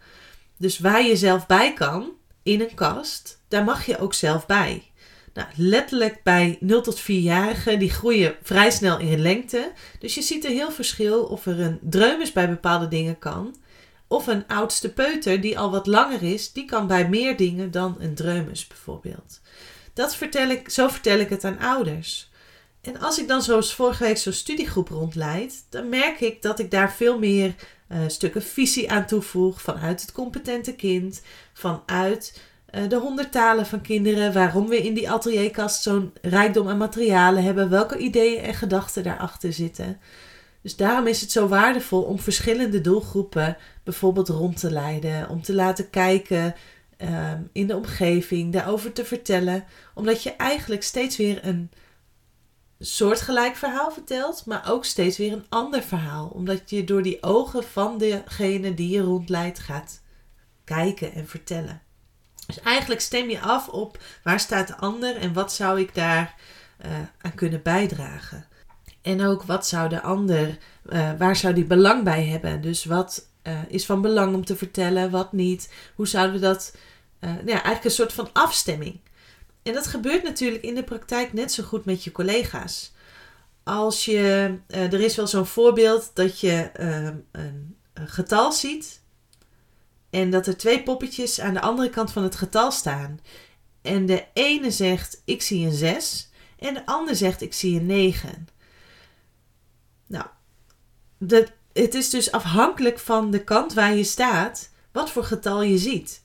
Dus 0.58 0.80
waar 0.80 1.02
je 1.02 1.16
zelf 1.16 1.46
bij 1.46 1.74
kan, 1.74 2.12
in 2.44 2.62
een 2.62 2.76
kast, 2.76 3.42
daar 3.48 3.64
mag 3.64 3.86
je 3.86 4.00
ook 4.00 4.14
zelf 4.14 4.46
bij. 4.46 4.87
Nou, 5.38 5.50
letterlijk 5.56 6.24
bij 6.24 6.58
0 6.60 6.82
tot 6.82 7.02
4-jarigen, 7.02 7.80
die 7.80 7.90
groeien 7.90 8.36
vrij 8.42 8.72
snel 8.72 9.00
in 9.00 9.20
lengte. 9.20 9.72
Dus 10.00 10.16
je 10.16 10.22
ziet 10.22 10.46
een 10.46 10.52
heel 10.52 10.72
verschil 10.72 11.24
of 11.24 11.46
er 11.46 11.60
een 11.60 11.80
dreumes 11.82 12.32
bij 12.32 12.50
bepaalde 12.50 12.88
dingen 12.88 13.20
kan. 13.20 13.56
Of 14.08 14.28
een 14.28 14.48
oudste 14.48 14.94
peuter 14.94 15.42
die 15.42 15.60
al 15.60 15.72
wat 15.72 15.88
langer 15.88 16.24
is, 16.24 16.54
die 16.54 16.66
kan 16.66 16.88
bij 16.88 17.10
meer 17.10 17.38
dingen 17.38 17.72
dan 17.72 17.96
een 18.00 18.16
dreumes 18.16 18.68
bijvoorbeeld. 18.68 19.42
Dat 19.94 20.16
vertel 20.16 20.50
ik, 20.50 20.70
zo 20.70 20.88
vertel 20.88 21.20
ik 21.20 21.30
het 21.30 21.44
aan 21.44 21.60
ouders. 21.60 22.30
En 22.82 23.00
als 23.00 23.20
ik 23.20 23.28
dan 23.28 23.42
zoals 23.42 23.74
vorige 23.74 24.04
week 24.04 24.18
zo'n 24.18 24.34
studiegroep 24.34 24.90
rondleid, 24.90 25.66
dan 25.70 25.90
merk 25.90 26.20
ik 26.20 26.42
dat 26.42 26.60
ik 26.60 26.72
daar 26.72 26.94
veel 26.94 27.20
meer 27.20 27.56
uh, 27.92 27.98
stukken 28.08 28.44
visie 28.44 28.92
aan 28.92 29.06
toevoeg 29.06 29.62
vanuit 29.62 30.02
het 30.02 30.12
competente 30.12 30.76
kind, 30.76 31.22
vanuit 31.54 32.34
eh, 32.36 32.42
de 32.88 32.96
honderd 32.96 33.32
talen 33.32 33.66
van 33.66 33.82
kinderen, 33.82 34.34
waarom 34.34 34.68
we 34.68 34.84
in 34.84 34.94
die 34.94 35.10
atelierkast 35.10 35.82
zo'n 35.82 36.14
rijkdom 36.22 36.70
aan 36.70 36.78
materialen 36.78 37.44
hebben, 37.44 37.70
welke 37.70 37.98
ideeën 37.98 38.44
en 38.44 38.54
gedachten 38.54 39.04
daarachter 39.04 39.54
zitten. 39.54 40.00
Dus 40.62 40.76
daarom 40.76 41.08
is 41.08 41.22
het 41.22 41.32
zo 41.32 41.48
waardevol 41.48 42.02
om 42.02 42.20
verschillende 42.20 42.82
doelgroepen 42.82 43.58
bijvoorbeeld 43.84 44.30
rond 44.30 44.60
te 44.60 44.72
leiden, 44.72 45.30
om 45.30 45.42
te 45.42 45.54
laten 45.54 45.90
kijken 45.90 46.56
ehm, 46.98 47.42
in 47.52 47.68
de 47.68 47.76
omgeving, 47.76 48.54
daarover 48.54 48.94
te 48.94 49.06
vertellen, 49.06 49.66
omdat 49.94 50.24
je 50.24 50.36
eigenlijk 50.36 50.84
steeds 50.84 51.18
weer 51.18 51.46
een 51.46 51.72
soortgelijk 52.80 53.56
verhaal 53.56 53.92
vertelt, 53.92 54.46
maar 54.46 54.72
ook 54.72 54.86
steeds 54.86 55.18
weer 55.18 55.34
een 55.34 55.46
ander 55.50 55.82
verhaal, 55.84 56.28
omdat 56.28 56.70
je 56.70 56.84
door 56.84 57.02
die 57.02 57.24
ogen 57.24 57.64
van 57.64 57.98
degene 57.98 58.74
die 58.74 58.90
je 58.90 59.02
rondleidt 59.02 59.60
gaat 59.60 60.02
kijken 60.64 61.14
en 61.14 61.28
vertellen. 61.28 61.82
Dus 62.48 62.60
eigenlijk 62.60 63.02
stem 63.02 63.30
je 63.30 63.40
af 63.40 63.68
op 63.68 63.98
waar 64.24 64.40
staat 64.40 64.68
de 64.68 64.78
ander 64.78 65.16
en 65.16 65.34
wat 65.34 65.54
zou 65.54 65.80
ik 65.80 65.96
daar 65.96 66.36
uh, 66.86 66.92
aan 67.22 67.36
kunnen 67.36 67.62
bijdragen. 67.62 68.46
En 69.02 69.26
ook 69.26 69.44
wat 69.44 69.68
zou 69.68 69.90
de 69.90 70.02
ander, 70.02 70.58
uh, 70.90 71.12
waar 71.18 71.36
zou 71.36 71.54
die 71.54 71.66
belang 71.66 72.04
bij 72.04 72.26
hebben? 72.26 72.62
Dus 72.62 72.86
wat 72.86 73.28
uh, 73.44 73.60
is 73.68 73.86
van 73.86 74.02
belang 74.02 74.36
om 74.36 74.46
te 74.46 74.56
vertellen, 74.56 75.12
wat 75.12 75.34
niet? 75.34 75.74
Hoe 75.96 76.08
zouden 76.08 76.36
we 76.36 76.42
dat, 76.42 76.76
nou 77.20 77.36
ja, 77.36 77.54
eigenlijk 77.54 77.84
een 77.84 77.92
soort 77.92 78.14
van 78.14 78.30
afstemming. 78.34 79.00
En 79.64 79.74
dat 79.74 79.88
gebeurt 79.88 80.24
natuurlijk 80.24 80.64
in 80.64 80.76
de 80.76 80.84
praktijk 80.84 81.34
net 81.34 81.52
zo 81.52 81.64
goed 81.64 81.86
met 81.86 82.04
je 82.04 82.12
collega's. 82.12 82.94
Als 83.64 84.06
je, 84.06 84.58
er 84.68 85.00
is 85.00 85.16
wel 85.16 85.28
zo'n 85.28 85.46
voorbeeld 85.46 86.12
dat 86.14 86.40
je 86.40 86.70
een 87.32 87.76
getal 87.94 88.52
ziet 88.52 89.02
en 90.10 90.30
dat 90.30 90.48
er 90.48 90.58
twee 90.58 90.84
poppetjes 90.84 91.40
aan 91.40 91.54
de 91.54 91.62
andere 91.62 91.90
kant 91.90 92.12
van 92.12 92.24
het 92.24 92.36
getal 92.36 92.72
staan. 92.72 93.20
En 93.82 94.06
de 94.06 94.26
ene 94.34 94.72
zegt 94.72 95.22
ik 95.26 95.42
zie 95.42 95.66
een 95.66 95.74
6 95.74 96.30
en 96.60 96.74
de 96.74 96.86
ander 96.86 97.16
zegt 97.16 97.42
ik 97.42 97.54
zie 97.54 97.80
een 97.80 97.86
9. 97.86 98.48
Nou, 100.08 100.26
het 101.74 101.96
is 101.96 102.10
dus 102.10 102.32
afhankelijk 102.32 103.00
van 103.00 103.32
de 103.32 103.44
kant 103.44 103.74
waar 103.74 103.96
je 103.96 104.04
staat 104.04 104.70
wat 104.92 105.12
voor 105.12 105.24
getal 105.24 105.62
je 105.62 105.78
ziet. 105.78 106.22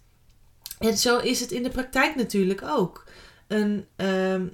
En 0.78 0.98
zo 0.98 1.18
is 1.18 1.40
het 1.40 1.50
in 1.50 1.62
de 1.62 1.70
praktijk 1.70 2.16
natuurlijk 2.16 2.62
ook. 2.62 3.04
Um, 3.48 3.86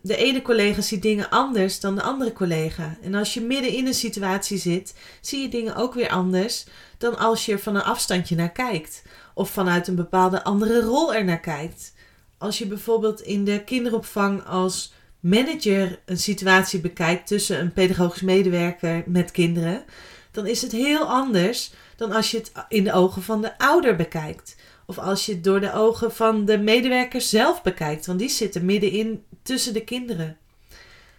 de 0.02 0.16
ene 0.16 0.42
collega 0.42 0.80
ziet 0.80 1.02
dingen 1.02 1.30
anders 1.30 1.80
dan 1.80 1.94
de 1.94 2.02
andere 2.02 2.32
collega. 2.32 2.96
En 3.02 3.14
als 3.14 3.34
je 3.34 3.40
midden 3.40 3.72
in 3.72 3.86
een 3.86 3.94
situatie 3.94 4.58
zit, 4.58 4.94
zie 5.20 5.42
je 5.42 5.48
dingen 5.48 5.76
ook 5.76 5.94
weer 5.94 6.08
anders 6.08 6.66
dan 6.98 7.18
als 7.18 7.46
je 7.46 7.52
er 7.52 7.58
van 7.58 7.74
een 7.74 7.82
afstandje 7.82 8.36
naar 8.36 8.52
kijkt. 8.52 9.02
Of 9.34 9.50
vanuit 9.50 9.88
een 9.88 9.94
bepaalde 9.94 10.44
andere 10.44 10.80
rol 10.80 11.14
er 11.14 11.24
naar 11.24 11.40
kijkt. 11.40 11.92
Als 12.38 12.58
je 12.58 12.66
bijvoorbeeld 12.66 13.20
in 13.20 13.44
de 13.44 13.64
kinderopvang 13.64 14.44
als 14.44 14.92
manager 15.20 16.00
een 16.04 16.18
situatie 16.18 16.80
bekijkt 16.80 17.26
tussen 17.26 17.60
een 17.60 17.72
pedagogisch 17.72 18.22
medewerker 18.22 19.02
met 19.06 19.30
kinderen, 19.30 19.84
dan 20.30 20.46
is 20.46 20.62
het 20.62 20.72
heel 20.72 21.04
anders 21.04 21.72
dan 21.96 22.12
als 22.12 22.30
je 22.30 22.36
het 22.36 22.52
in 22.68 22.84
de 22.84 22.92
ogen 22.92 23.22
van 23.22 23.42
de 23.42 23.58
ouder 23.58 23.96
bekijkt. 23.96 24.56
Of 24.90 24.98
als 24.98 25.26
je 25.26 25.32
het 25.32 25.44
door 25.44 25.60
de 25.60 25.72
ogen 25.72 26.12
van 26.14 26.44
de 26.44 26.58
medewerker 26.58 27.20
zelf 27.20 27.62
bekijkt, 27.62 28.06
want 28.06 28.18
die 28.18 28.28
zitten 28.28 28.64
middenin 28.64 29.24
tussen 29.42 29.72
de 29.72 29.84
kinderen. 29.84 30.36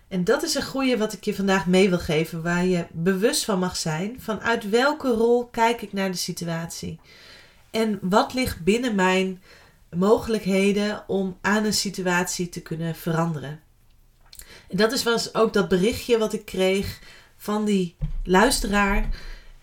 En 0.07 0.23
dat 0.23 0.43
is 0.43 0.55
een 0.55 0.65
goede 0.65 0.97
wat 0.97 1.13
ik 1.13 1.23
je 1.23 1.35
vandaag 1.35 1.67
mee 1.67 1.89
wil 1.89 1.99
geven, 1.99 2.41
waar 2.41 2.65
je 2.65 2.85
bewust 2.91 3.45
van 3.45 3.59
mag 3.59 3.77
zijn. 3.77 4.21
Vanuit 4.21 4.69
welke 4.69 5.07
rol 5.07 5.45
kijk 5.45 5.81
ik 5.81 5.93
naar 5.93 6.11
de 6.11 6.17
situatie? 6.17 6.99
En 7.71 7.99
wat 8.01 8.33
ligt 8.33 8.63
binnen 8.63 8.95
mijn 8.95 9.41
mogelijkheden 9.95 11.03
om 11.07 11.37
aan 11.41 11.65
een 11.65 11.73
situatie 11.73 12.49
te 12.49 12.61
kunnen 12.61 12.95
veranderen? 12.95 13.59
En 14.69 14.77
dat 14.77 14.91
is 14.91 15.03
was 15.03 15.33
ook 15.35 15.53
dat 15.53 15.67
berichtje 15.67 16.17
wat 16.17 16.33
ik 16.33 16.45
kreeg 16.45 16.99
van 17.37 17.65
die 17.65 17.95
luisteraar. 18.23 19.09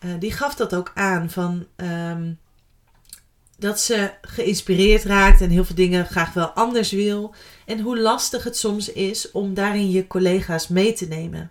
Uh, 0.00 0.10
die 0.18 0.32
gaf 0.32 0.54
dat 0.54 0.74
ook 0.74 0.90
aan 0.94 1.30
van 1.30 1.66
um, 1.76 2.38
dat 3.56 3.80
ze 3.80 4.10
geïnspireerd 4.20 5.04
raakt 5.04 5.40
en 5.40 5.50
heel 5.50 5.64
veel 5.64 5.76
dingen 5.76 6.06
graag 6.06 6.32
wel 6.32 6.46
anders 6.48 6.90
wil. 6.90 7.34
En 7.66 7.80
hoe 7.80 7.98
lastig 7.98 8.44
het 8.44 8.56
soms 8.56 8.92
is 8.92 9.30
om 9.30 9.54
daarin 9.54 9.90
je 9.90 10.06
collega's 10.06 10.68
mee 10.68 10.92
te 10.92 11.06
nemen. 11.06 11.50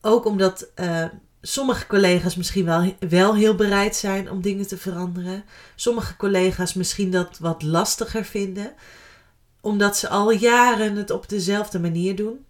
Ook 0.00 0.24
omdat 0.24 0.68
uh, 0.76 1.04
sommige 1.42 1.86
collega's 1.86 2.36
misschien 2.36 2.64
wel, 2.64 2.94
wel 3.08 3.34
heel 3.34 3.54
bereid 3.54 3.96
zijn 3.96 4.30
om 4.30 4.42
dingen 4.42 4.66
te 4.66 4.78
veranderen. 4.78 5.44
Sommige 5.74 6.16
collega's 6.16 6.74
misschien 6.74 7.10
dat 7.10 7.38
wat 7.38 7.62
lastiger 7.62 8.24
vinden, 8.24 8.72
omdat 9.60 9.96
ze 9.96 10.08
al 10.08 10.30
jaren 10.30 10.96
het 10.96 11.10
op 11.10 11.28
dezelfde 11.28 11.78
manier 11.78 12.16
doen. 12.16 12.44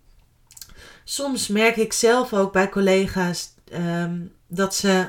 Soms 1.05 1.49
merk 1.49 1.76
ik 1.76 1.93
zelf 1.93 2.33
ook 2.33 2.52
bij 2.52 2.69
collega's 2.69 3.52
um, 3.73 4.33
dat 4.47 4.75
ze 4.75 5.09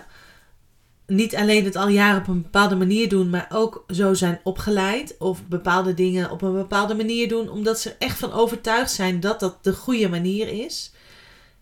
niet 1.09 1.35
alleen 1.35 1.65
het 1.65 1.75
al 1.75 1.87
jaren 1.87 2.21
op 2.21 2.27
een 2.27 2.41
bepaalde 2.41 2.75
manier 2.75 3.09
doen, 3.09 3.29
maar 3.29 3.47
ook 3.53 3.83
zo 3.87 4.13
zijn 4.13 4.39
opgeleid. 4.43 5.15
Of 5.17 5.45
bepaalde 5.47 5.93
dingen 5.93 6.31
op 6.31 6.41
een 6.41 6.53
bepaalde 6.53 6.95
manier 6.95 7.27
doen, 7.27 7.49
omdat 7.49 7.79
ze 7.79 7.95
echt 7.99 8.19
van 8.19 8.31
overtuigd 8.31 8.91
zijn 8.91 9.19
dat 9.19 9.39
dat 9.39 9.63
de 9.63 9.73
goede 9.73 10.09
manier 10.09 10.47
is. 10.47 10.91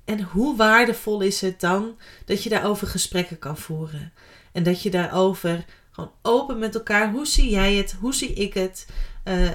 En 0.05 0.21
hoe 0.21 0.55
waardevol 0.55 1.21
is 1.21 1.41
het 1.41 1.59
dan 1.59 1.97
dat 2.25 2.43
je 2.43 2.49
daarover 2.49 2.87
gesprekken 2.87 3.39
kan 3.39 3.57
voeren? 3.57 4.13
En 4.51 4.63
dat 4.63 4.81
je 4.81 4.89
daarover 4.89 5.65
gewoon 5.91 6.11
open 6.21 6.59
met 6.59 6.75
elkaar, 6.75 7.11
hoe 7.11 7.27
zie 7.27 7.49
jij 7.49 7.75
het? 7.75 7.95
Hoe 7.99 8.13
zie 8.13 8.33
ik 8.33 8.53
het? 8.53 8.87
Uh, 9.25 9.49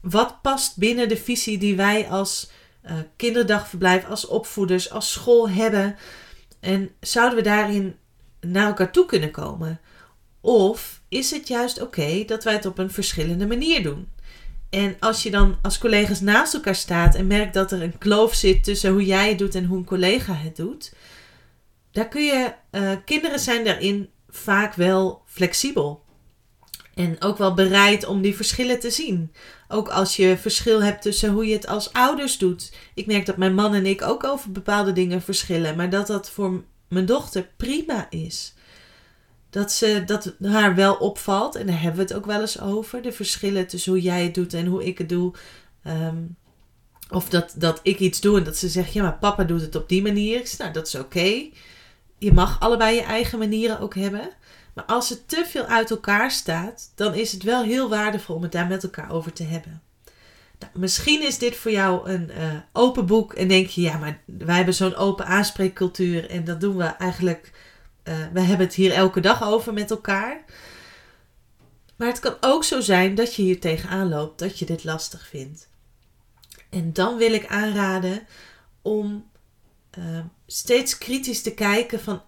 wat 0.00 0.42
past 0.42 0.76
binnen 0.76 1.08
de 1.08 1.16
visie 1.16 1.58
die 1.58 1.76
wij 1.76 2.08
als 2.08 2.50
uh, 2.84 2.92
kinderdagverblijf, 3.16 4.06
als 4.06 4.26
opvoeders, 4.26 4.90
als 4.90 5.12
school 5.12 5.50
hebben? 5.50 5.96
En 6.60 6.90
zouden 7.00 7.36
we 7.36 7.44
daarin 7.44 7.96
naar 8.40 8.66
elkaar 8.66 8.92
toe 8.92 9.06
kunnen 9.06 9.30
komen? 9.30 9.80
Of 10.40 11.00
is 11.08 11.30
het 11.30 11.48
juist 11.48 11.80
oké 11.80 12.24
dat 12.26 12.44
wij 12.44 12.52
het 12.52 12.66
op 12.66 12.78
een 12.78 12.90
verschillende 12.90 13.46
manier 13.46 13.82
doen? 13.82 14.08
En 14.70 14.96
als 15.00 15.22
je 15.22 15.30
dan 15.30 15.58
als 15.62 15.78
collega's 15.78 16.20
naast 16.20 16.54
elkaar 16.54 16.74
staat 16.74 17.14
en 17.14 17.26
merkt 17.26 17.54
dat 17.54 17.72
er 17.72 17.82
een 17.82 17.98
kloof 17.98 18.34
zit 18.34 18.64
tussen 18.64 18.92
hoe 18.92 19.04
jij 19.04 19.28
het 19.28 19.38
doet 19.38 19.54
en 19.54 19.64
hoe 19.64 19.78
een 19.78 19.84
collega 19.84 20.32
het 20.32 20.56
doet, 20.56 20.92
daar 21.92 22.08
kun 22.08 22.24
je, 22.24 22.52
uh, 22.70 22.92
kinderen 23.04 23.38
zijn 23.38 23.64
daarin 23.64 24.08
vaak 24.28 24.74
wel 24.74 25.22
flexibel. 25.26 26.04
En 26.94 27.16
ook 27.20 27.38
wel 27.38 27.54
bereid 27.54 28.06
om 28.06 28.22
die 28.22 28.36
verschillen 28.36 28.80
te 28.80 28.90
zien. 28.90 29.32
Ook 29.68 29.88
als 29.88 30.16
je 30.16 30.36
verschil 30.38 30.82
hebt 30.82 31.02
tussen 31.02 31.30
hoe 31.30 31.46
je 31.46 31.52
het 31.52 31.66
als 31.66 31.92
ouders 31.92 32.38
doet. 32.38 32.72
Ik 32.94 33.06
merk 33.06 33.26
dat 33.26 33.36
mijn 33.36 33.54
man 33.54 33.74
en 33.74 33.86
ik 33.86 34.02
ook 34.02 34.24
over 34.24 34.52
bepaalde 34.52 34.92
dingen 34.92 35.22
verschillen, 35.22 35.76
maar 35.76 35.90
dat 35.90 36.06
dat 36.06 36.30
voor 36.30 36.64
mijn 36.90 37.06
dochter 37.06 37.48
prima 37.56 38.06
is 38.10 38.54
dat, 39.50 39.72
ze, 39.72 40.02
dat 40.06 40.34
haar 40.42 40.74
wel 40.74 40.94
opvalt, 40.94 41.54
en 41.54 41.66
daar 41.66 41.80
hebben 41.80 42.06
we 42.06 42.12
het 42.12 42.14
ook 42.14 42.26
wel 42.26 42.40
eens 42.40 42.60
over, 42.60 43.02
de 43.02 43.12
verschillen 43.12 43.66
tussen 43.66 43.92
hoe 43.92 44.00
jij 44.00 44.22
het 44.22 44.34
doet 44.34 44.54
en 44.54 44.66
hoe 44.66 44.84
ik 44.84 44.98
het 44.98 45.08
doe. 45.08 45.32
Ehm, 45.82 46.22
of 47.10 47.28
dat, 47.28 47.54
dat 47.56 47.80
ik 47.82 47.98
iets 47.98 48.20
doe 48.20 48.38
en 48.38 48.44
dat 48.44 48.56
ze 48.56 48.68
zegt, 48.68 48.92
ja, 48.92 49.02
maar 49.02 49.18
papa 49.18 49.44
doet 49.44 49.60
het 49.60 49.74
op 49.74 49.88
die 49.88 50.02
manier. 50.02 50.38
Ik 50.38 50.46
zeg, 50.46 50.58
nou, 50.58 50.72
dat 50.72 50.86
is 50.86 50.94
oké. 50.94 51.48
Je 52.18 52.32
mag 52.32 52.60
allebei 52.60 52.94
je 52.94 53.02
eigen 53.02 53.38
manieren 53.38 53.80
ook 53.80 53.94
hebben. 53.94 54.30
Maar 54.74 54.84
als 54.84 55.08
het 55.08 55.28
te 55.28 55.44
veel 55.46 55.64
uit 55.64 55.90
elkaar 55.90 56.30
staat, 56.30 56.92
dan 56.94 57.14
is 57.14 57.32
het 57.32 57.42
wel 57.42 57.62
heel 57.62 57.88
waardevol 57.88 58.34
om 58.34 58.42
het 58.42 58.52
daar 58.52 58.66
met 58.66 58.82
elkaar 58.82 59.10
over 59.10 59.32
te 59.32 59.42
hebben. 59.42 59.82
Misschien 60.72 61.22
is 61.22 61.38
dit 61.38 61.56
voor 61.56 61.70
jou 61.70 62.10
een 62.10 62.30
uh, 62.30 62.52
open 62.72 63.06
boek 63.06 63.32
en 63.32 63.48
denk 63.48 63.66
je, 63.66 63.80
ja, 63.80 63.98
maar 63.98 64.20
wij 64.24 64.56
hebben 64.56 64.74
zo'n 64.74 64.94
open 64.94 65.26
aanspreekcultuur 65.26 66.30
en 66.30 66.44
dat 66.44 66.60
doen 66.60 66.76
we 66.76 66.84
eigenlijk 66.84 67.52
uh, 68.04 68.14
we 68.32 68.40
hebben 68.40 68.66
het 68.66 68.74
hier 68.74 68.92
elke 68.92 69.20
dag 69.20 69.42
over 69.42 69.72
met 69.72 69.90
elkaar. 69.90 70.44
Maar 71.96 72.08
het 72.08 72.18
kan 72.18 72.36
ook 72.40 72.64
zo 72.64 72.80
zijn 72.80 73.14
dat 73.14 73.34
je 73.34 73.42
hier 73.42 73.60
tegenaan 73.60 74.08
loopt, 74.08 74.38
dat 74.38 74.58
je 74.58 74.66
dit 74.66 74.84
lastig 74.84 75.26
vindt. 75.26 75.68
En 76.70 76.92
dan 76.92 77.16
wil 77.16 77.32
ik 77.32 77.46
aanraden 77.46 78.26
om 78.82 79.30
uh, 79.98 80.20
steeds 80.46 80.98
kritisch 80.98 81.42
te 81.42 81.54
kijken 81.54 82.00
van 82.00 82.22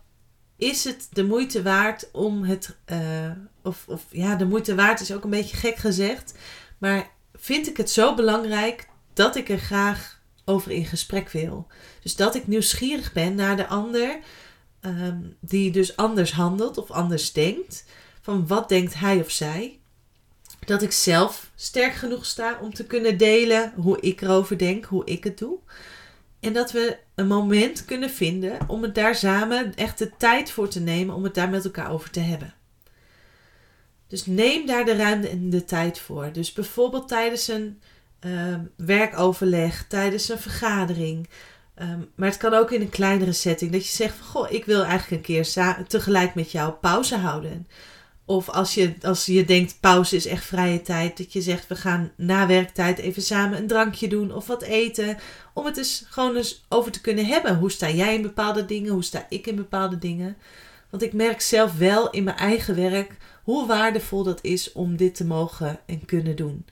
is 0.56 0.84
het 0.84 1.08
de 1.12 1.24
moeite 1.24 1.62
waard 1.62 2.10
om 2.12 2.44
het, 2.44 2.76
of, 3.62 3.84
of 3.88 4.04
ja, 4.10 4.36
de 4.36 4.44
moeite 4.44 4.74
waard 4.74 5.00
is 5.00 5.12
ook 5.12 5.24
een 5.24 5.30
beetje 5.30 5.56
gek 5.56 5.76
gezegd, 5.76 6.34
maar 6.78 7.10
vind 7.34 7.68
ik 7.68 7.76
het 7.76 7.90
zo 7.90 8.14
belangrijk 8.14 8.88
dat 9.12 9.36
ik 9.36 9.48
er 9.48 9.58
graag 9.58 10.20
over 10.44 10.70
in 10.70 10.84
gesprek 10.84 11.30
wil. 11.30 11.66
Dus 12.02 12.16
dat 12.16 12.34
ik 12.34 12.46
nieuwsgierig 12.46 13.12
ben 13.12 13.34
naar 13.34 13.56
de 13.56 13.66
ander, 13.66 14.18
Ehm, 14.82 15.20
die 15.40 15.70
dus 15.70 15.96
anders 15.96 16.32
handelt 16.32 16.78
of 16.78 16.90
anders 16.90 17.32
denkt. 17.32 17.84
Van 18.20 18.46
wat 18.46 18.68
denkt 18.68 18.94
hij 18.94 19.20
of 19.20 19.30
zij? 19.30 19.78
Dat 20.66 20.82
ik 20.82 20.92
zelf 20.92 21.50
sterk 21.54 21.94
genoeg 21.94 22.26
sta 22.26 22.58
om 22.60 22.74
te 22.74 22.86
kunnen 22.86 23.18
delen 23.18 23.72
hoe 23.76 24.00
ik 24.00 24.20
erover 24.20 24.58
denk, 24.58 24.84
hoe 24.84 25.04
ik 25.04 25.24
het 25.24 25.38
doe. 25.38 25.58
En 26.40 26.52
dat 26.52 26.72
we 26.72 26.98
een 27.14 27.26
moment 27.26 27.84
kunnen 27.84 28.10
vinden 28.10 28.58
om 28.68 28.82
het 28.82 28.94
daar 28.94 29.14
samen 29.14 29.74
echt 29.74 29.98
de 29.98 30.10
tijd 30.16 30.50
voor 30.50 30.68
te 30.68 30.80
nemen 30.80 31.14
om 31.14 31.24
het 31.24 31.34
daar 31.34 31.50
met 31.50 31.64
elkaar 31.64 31.90
over 31.90 32.10
te 32.10 32.20
hebben. 32.20 32.54
Dus 34.12 34.26
neem 34.26 34.66
daar 34.66 34.85
de 34.85 34.97
ruimte 34.97 35.28
en 35.28 35.50
de 35.50 35.64
tijd 35.64 35.99
voor. 35.99 36.33
Dus 36.33 36.52
bijvoorbeeld 36.52 37.09
tijdens 37.09 37.49
een 37.49 37.81
uh, 38.26 38.54
werkoverleg, 38.76 39.85
tijdens 39.88 40.28
een 40.28 40.38
vergadering, 40.38 41.28
Ehm, 41.75 42.00
maar 42.14 42.28
het 42.28 42.38
kan 42.38 42.54
ook 42.54 42.71
in 42.71 42.81
een 42.81 42.88
kleinere 42.88 43.33
setting. 43.33 43.73
Dat 43.73 43.87
je 43.87 43.92
zegt 43.92 44.14
van, 44.16 44.26
goh, 44.26 44.52
ik 44.52 44.64
wil 44.64 44.85
eigenlijk 44.85 45.28
een 45.28 45.35
keer 45.35 45.75
tegelijk 45.88 46.35
met 46.35 46.52
jou 46.52 46.73
pauze 46.73 47.16
houden. 47.16 47.66
Of 48.25 48.49
als 48.49 48.75
je, 48.75 48.95
als 49.02 49.26
je 49.26 49.45
denkt, 49.45 49.81
pauze 49.81 50.16
is 50.16 50.26
echt 50.26 50.45
vrije 50.45 50.83
tijd. 50.83 51.16
Dat 51.16 51.33
je 51.33 51.42
zegt, 51.42 51.66
we 51.66 51.76
gaan 51.76 52.12
na 52.16 52.47
werktijd 52.47 52.99
even 52.99 53.23
samen 53.23 53.59
een 53.59 53.66
drankje 53.66 54.09
doen 54.09 54.35
of 54.35 54.47
wat 54.47 54.62
eten. 54.62 55.19
Om 55.54 55.64
het 55.64 55.75
dus 55.75 56.04
gewoon 56.09 56.37
eens 56.37 56.64
over 56.69 56.92
te 56.92 57.00
kunnen 57.00 57.26
hebben. 57.26 57.59
Hoe 57.59 57.71
sta 57.71 57.90
jij 57.90 58.14
in 58.14 58.23
bepaalde 58.23 58.64
dingen? 58.64 58.92
Hoe 58.92 59.04
sta 59.04 59.26
ik 59.28 59.47
in 59.47 59.57
bepaalde 59.57 59.99
dingen? 59.99 60.37
Want 60.90 61.02
ik 61.02 61.12
merk 61.12 61.40
zelf 61.40 61.76
wel 61.76 62.11
in 62.11 62.25
mijn 62.25 62.37
eigen 62.37 62.76
werk 62.76 63.16
hoe 63.42 63.66
waardevol 63.66 64.22
dat 64.22 64.44
is 64.44 64.72
om 64.72 64.96
dit 64.96 65.14
te 65.14 65.25
mogen 65.25 65.80
en 65.87 66.04
kunnen 66.04 66.37
doen. 66.37 66.66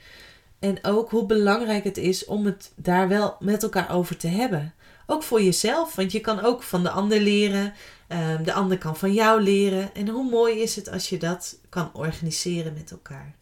En 0.59 0.85
ook 0.85 1.11
hoe 1.11 1.27
belangrijk 1.27 1.85
het 1.85 1.97
is 1.97 2.25
om 2.25 2.47
het 2.47 2.73
daar 2.77 3.09
wel 3.09 3.37
met 3.41 3.63
elkaar 3.63 3.91
over 3.91 4.17
te 4.17 4.29
hebben. 4.29 4.75
Ook 5.07 5.23
voor 5.23 5.43
jezelf, 5.43 5.95
want 5.95 6.13
je 6.13 6.21
kan 6.21 6.41
ook 6.41 6.63
van 6.63 6.83
de 6.83 6.91
ander 6.91 7.21
leren. 7.21 7.75
Ehm, 8.09 8.43
de 8.43 8.53
ander 8.53 8.79
kan 8.79 8.97
van 8.97 9.13
jou 9.13 9.43
leren. 9.43 9.95
En 9.95 10.09
hoe 10.09 10.31
mooi 10.31 10.61
is 10.61 10.77
het 10.77 10.91
als 10.91 11.09
je 11.09 11.19
dat 11.19 11.59
kan 11.69 11.91
organiseren 11.93 12.73
met 12.73 12.91
elkaar. 12.91 13.35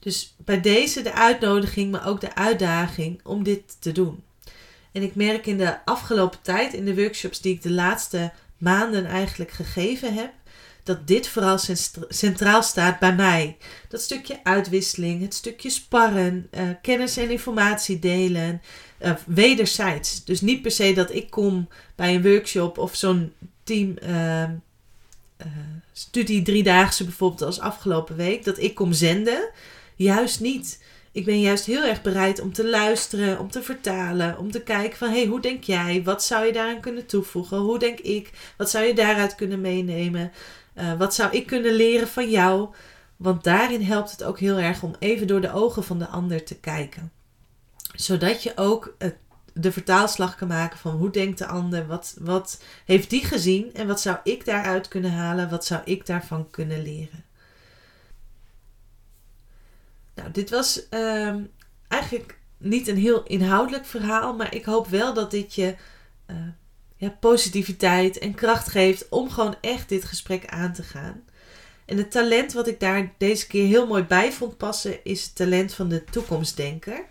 Dus 0.00 0.34
bij 0.36 0.60
deze 0.60 1.02
de 1.02 1.12
uitnodiging, 1.12 1.90
maar 1.90 2.06
ook 2.06 2.20
de 2.20 2.34
uitdaging 2.34 3.20
om 3.24 3.42
dit 3.42 3.76
te 3.78 3.92
doen. 3.92 4.22
En 4.92 5.02
ik 5.02 5.14
merk 5.14 5.46
in 5.46 5.58
de 5.58 5.84
afgelopen 5.84 6.38
tijd, 6.42 6.72
in 6.72 6.84
de 6.84 6.94
workshops 6.94 7.40
die 7.40 7.54
ik 7.54 7.62
de 7.62 7.70
laatste 7.70 8.32
maanden 8.58 9.06
eigenlijk 9.06 9.50
gegeven 9.50 10.14
heb, 10.14 10.32
dat 10.84 11.06
dit 11.06 11.28
vooral 11.28 11.58
centraal 12.08 12.62
staat 12.62 12.98
bij 12.98 13.14
mij. 13.14 13.56
Dat 13.88 14.00
stukje 14.00 14.40
uitwisseling, 14.42 15.22
het 15.22 15.34
stukje 15.34 15.70
sparren, 15.70 16.48
uh, 16.50 16.62
kennis 16.82 17.16
en 17.16 17.30
informatie 17.30 17.98
delen, 17.98 18.62
uh, 19.02 19.12
wederzijds. 19.26 20.24
Dus 20.24 20.40
niet 20.40 20.62
per 20.62 20.70
se 20.70 20.92
dat 20.92 21.14
ik 21.14 21.30
kom 21.30 21.68
bij 21.94 22.14
een 22.14 22.22
workshop 22.22 22.78
of 22.78 22.94
zo'n 22.94 23.32
team 23.64 23.96
uh, 24.02 24.44
studie 25.92 26.42
driedaagse 26.42 27.04
bijvoorbeeld 27.04 27.42
als 27.42 27.60
afgelopen 27.60 28.16
week, 28.16 28.44
dat 28.44 28.58
ik 28.58 28.74
kom 28.74 28.92
zenden. 28.92 29.50
Juist 29.96 30.40
niet. 30.40 30.82
Ik 31.12 31.24
ben 31.24 31.40
juist 31.40 31.64
heel 31.64 31.84
erg 31.84 32.02
bereid 32.02 32.40
om 32.40 32.52
te 32.52 32.68
luisteren, 32.68 33.38
om 33.38 33.50
te 33.50 33.62
vertalen, 33.62 34.38
om 34.38 34.50
te 34.50 34.62
kijken 34.62 34.98
van 34.98 35.08
hey, 35.08 35.26
hoe 35.26 35.40
denk 35.40 35.64
jij? 35.64 36.02
Wat 36.04 36.24
zou 36.24 36.46
je 36.46 36.52
daaraan 36.52 36.80
kunnen 36.80 37.06
toevoegen? 37.06 37.58
Hoe 37.58 37.78
denk 37.78 37.98
ik? 37.98 38.30
Wat 38.56 38.70
zou 38.70 38.84
je 38.84 38.94
daaruit 38.94 39.34
kunnen 39.34 39.60
meenemen? 39.60 40.32
Uh, 40.74 40.92
wat 40.98 41.14
zou 41.14 41.32
ik 41.32 41.46
kunnen 41.46 41.72
leren 41.72 42.08
van 42.08 42.30
jou? 42.30 42.74
Want 43.16 43.44
daarin 43.44 43.82
helpt 43.82 44.10
het 44.10 44.24
ook 44.24 44.38
heel 44.38 44.58
erg 44.58 44.82
om 44.82 44.94
even 44.98 45.26
door 45.26 45.40
de 45.40 45.52
ogen 45.52 45.84
van 45.84 45.98
de 45.98 46.06
ander 46.06 46.44
te 46.44 46.56
kijken. 46.60 47.12
Zodat 47.94 48.42
je 48.42 48.52
ook 48.56 48.94
het, 48.98 49.16
de 49.52 49.72
vertaalslag 49.72 50.34
kan 50.34 50.48
maken 50.48 50.78
van 50.78 50.92
hoe 50.92 51.10
denkt 51.10 51.38
de 51.38 51.46
ander? 51.46 51.86
Wat, 51.86 52.16
wat 52.20 52.62
heeft 52.84 53.10
die 53.10 53.24
gezien? 53.24 53.74
En 53.74 53.86
wat 53.86 54.00
zou 54.00 54.16
ik 54.24 54.44
daaruit 54.44 54.88
kunnen 54.88 55.12
halen? 55.12 55.50
Wat 55.50 55.64
zou 55.64 55.82
ik 55.84 56.06
daarvan 56.06 56.50
kunnen 56.50 56.82
leren? 56.82 57.24
Nou, 60.14 60.30
dit 60.30 60.50
was 60.50 60.86
uh, 60.90 61.34
eigenlijk 61.88 62.38
niet 62.56 62.88
een 62.88 62.96
heel 62.96 63.22
inhoudelijk 63.22 63.86
verhaal, 63.86 64.34
maar 64.34 64.54
ik 64.54 64.64
hoop 64.64 64.86
wel 64.86 65.14
dat 65.14 65.30
dit 65.30 65.54
je 65.54 65.76
uh, 66.26 66.36
positiviteit 67.10 68.18
en 68.18 68.34
kracht 68.34 68.68
geeft 68.68 69.08
om 69.08 69.30
gewoon 69.30 69.56
echt 69.60 69.88
dit 69.88 70.04
gesprek 70.04 70.46
aan 70.46 70.72
te 70.72 70.82
gaan. 70.82 71.22
En 71.84 71.96
het 71.96 72.10
talent 72.10 72.52
wat 72.52 72.66
ik 72.66 72.80
daar 72.80 73.12
deze 73.18 73.46
keer 73.46 73.66
heel 73.66 73.86
mooi 73.86 74.02
bij 74.02 74.32
vond 74.32 74.56
passen, 74.56 75.04
is 75.04 75.24
het 75.24 75.34
talent 75.34 75.74
van 75.74 75.88
de 75.88 76.04
toekomstdenker. 76.04 77.04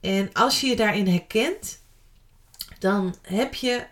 En 0.00 0.32
als 0.32 0.60
je 0.60 0.66
je 0.66 0.76
daarin 0.76 1.06
herkent, 1.06 1.80
dan 2.78 3.14
heb 3.22 3.54
je 3.54 3.86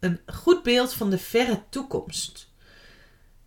een 0.00 0.20
goed 0.26 0.62
beeld 0.62 0.94
van 0.94 1.10
de 1.10 1.18
verre 1.18 1.62
toekomst. 1.68 2.50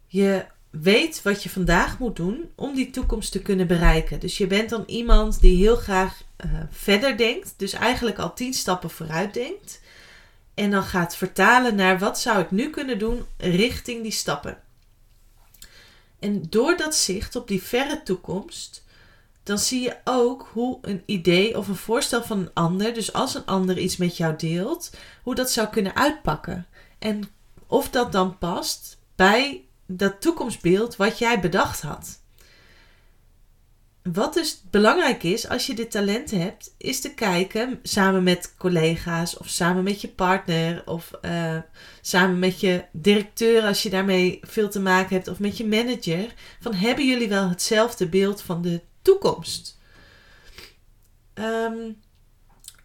Je 0.08 0.46
weet 0.70 1.22
wat 1.22 1.44
je 1.44 1.50
vandaag 1.50 2.00
moet 2.00 2.16
doen 2.16 2.50
om 2.56 2.76
die 2.76 2.90
toekomst 2.90 3.32
te 3.32 3.42
kunnen 3.42 3.68
bereiken. 3.68 4.20
Dus 4.20 4.38
je 4.38 4.48
bent 4.48 4.70
dan 4.70 4.84
iemand 4.86 5.42
die 5.42 5.58
heel 5.58 5.76
graag 5.76 6.24
uh, 6.46 6.52
verder 6.70 7.18
denkt, 7.18 7.54
dus 7.58 7.74
eigenlijk 7.74 8.18
al 8.18 8.34
tien 8.34 8.54
stappen 8.54 8.90
vooruit 8.90 9.34
denkt. 9.34 9.82
En 10.56 10.72
dan 10.72 10.84
gaat 10.84 11.16
vertalen 11.16 11.76
naar 11.76 12.00
wat 12.00 12.20
zou 12.20 12.40
ik 12.40 12.52
nu 12.52 12.70
kunnen 12.70 13.00
doen 13.00 13.26
richting 13.38 14.02
die 14.02 14.12
stappen. 14.12 14.58
En 16.20 16.44
door 16.50 16.78
dat 16.78 16.96
zicht 16.96 17.36
op 17.36 17.48
die 17.48 17.64
verre 17.64 18.04
toekomst, 18.04 18.84
dan 19.44 19.60
zie 19.60 19.82
je 19.82 19.98
ook 20.04 20.50
hoe 20.54 20.78
een 20.82 21.04
idee 21.06 21.58
of 21.58 21.68
een 21.68 21.76
voorstel 21.76 22.24
van 22.24 22.40
een 22.40 22.54
ander, 22.54 22.94
dus 22.94 23.14
als 23.14 23.36
een 23.36 23.46
ander 23.46 23.78
iets 23.78 23.98
met 23.98 24.18
jou 24.18 24.36
deelt, 24.36 24.92
hoe 25.24 25.36
dat 25.36 25.52
zou 25.52 25.68
kunnen 25.68 25.96
uitpakken. 25.96 26.68
En 27.00 27.24
of 27.68 27.90
dat 27.90 28.12
dan 28.12 28.38
past 28.38 28.98
bij 29.16 29.66
dat 29.86 30.22
toekomstbeeld 30.22 30.96
wat 30.96 31.18
jij 31.18 31.40
bedacht 31.40 31.82
had. 31.82 32.20
Wat 34.14 34.34
dus 34.34 34.62
belangrijk 34.70 35.24
is 35.24 35.48
als 35.48 35.66
je 35.66 35.74
dit 35.74 35.92
talent 35.92 36.32
hebt, 36.32 36.74
is 36.78 37.02
te 37.02 37.14
kijken 37.14 37.80
samen 37.84 38.24
met 38.24 38.54
collega's 38.58 39.38
of 39.38 39.48
samen 39.50 39.84
met 39.84 40.02
je 40.02 40.08
partner 40.08 40.82
of 40.86 41.12
uh, 41.22 41.58
samen 42.02 42.40
met 42.40 42.60
je 42.60 42.86
directeur 42.92 43.64
als 43.64 43.84
je 43.84 43.90
daarmee 43.90 44.40
veel 44.42 44.70
te 44.70 44.80
maken 44.80 45.16
hebt 45.16 45.28
of 45.28 45.40
met 45.40 45.58
je 45.58 45.66
manager. 45.66 46.34
Van 46.60 46.74
hebben 46.74 47.08
jullie 47.08 47.30
wel 47.30 47.50
hetzelfde 47.50 48.08
beeld 48.08 48.42
van 48.42 48.62
de 48.62 48.82
toekomst? 49.02 49.80
Um, 51.34 51.98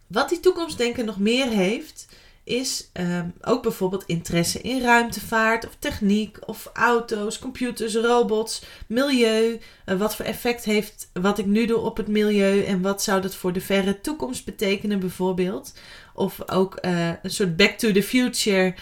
wat 0.07 0.29
die 0.29 0.39
toekomstdenken 0.39 1.05
nog 1.05 1.19
meer 1.19 1.47
heeft, 1.47 2.07
is 2.51 2.89
ehm, 2.93 3.27
ook 3.41 3.61
bijvoorbeeld 3.61 4.03
interesse 4.05 4.61
in 4.61 4.81
ruimtevaart 4.81 5.67
of 5.67 5.75
techniek 5.79 6.37
of 6.45 6.69
auto's, 6.73 7.39
computers, 7.39 7.95
robots, 7.95 8.63
milieu. 8.87 9.59
Uh, 9.85 9.97
wat 9.97 10.15
voor 10.15 10.25
effect 10.25 10.63
heeft 10.63 11.09
wat 11.13 11.37
ik 11.37 11.45
nu 11.45 11.65
doe 11.65 11.77
op 11.77 11.97
het 11.97 12.07
milieu 12.07 12.63
en 12.63 12.81
wat 12.81 13.03
zou 13.03 13.21
dat 13.21 13.35
voor 13.35 13.53
de 13.53 13.61
verre 13.61 14.01
toekomst 14.01 14.45
betekenen 14.45 14.99
bijvoorbeeld. 14.99 15.73
Of 16.13 16.49
ook 16.49 16.77
uh, 16.81 17.09
een 17.21 17.29
soort 17.29 17.55
back 17.57 17.71
to 17.77 17.91
the 17.91 18.03
future. 18.03 18.75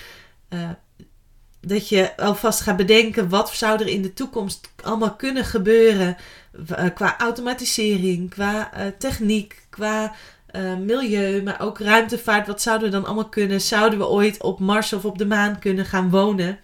Uh, 0.50 0.70
dat 1.62 1.90
je 1.90 2.18
alvast 2.18 2.62
gaat 2.62 2.78
bedenken 2.78 3.30
wat 3.30 3.56
zou 3.56 3.80
er 3.80 3.88
in 3.88 4.02
de 4.02 4.14
toekomst 4.14 4.72
allemaal 4.84 5.16
kunnen 5.16 5.46
gebeuren 5.46 6.18
qua 6.94 7.18
automatisering, 7.18 8.30
qua 8.30 8.72
techniek, 8.98 9.62
qua 9.70 10.16
uh, 10.56 10.78
milieu, 10.78 11.44
maar 11.44 11.62
ook 11.62 11.80
ruimtevaart. 11.80 12.48
Wat 12.48 12.62
zouden 12.62 12.88
we 12.90 12.96
dan 12.96 13.06
allemaal 13.06 13.30
kunnen? 13.30 13.62
Zouden 13.62 14.00
we 14.00 14.08
ooit 14.08 14.42
op 14.42 14.60
Mars 14.60 14.94
of 14.94 15.06
op 15.06 15.18
de 15.18 15.26
maan 15.26 15.60
kunnen 15.60 15.86
gaan 15.86 16.10
wonen? 16.10 16.60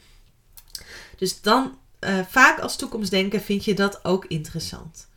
Dus 1.18 1.42
dan, 1.42 1.78
uh, 2.00 2.20
vaak 2.28 2.60
als 2.60 2.76
toekomstdenker 2.76 3.40
vind 3.40 3.66
je 3.66 3.74
dat 3.74 4.06
ook 4.06 4.26
interessant. 4.26 5.08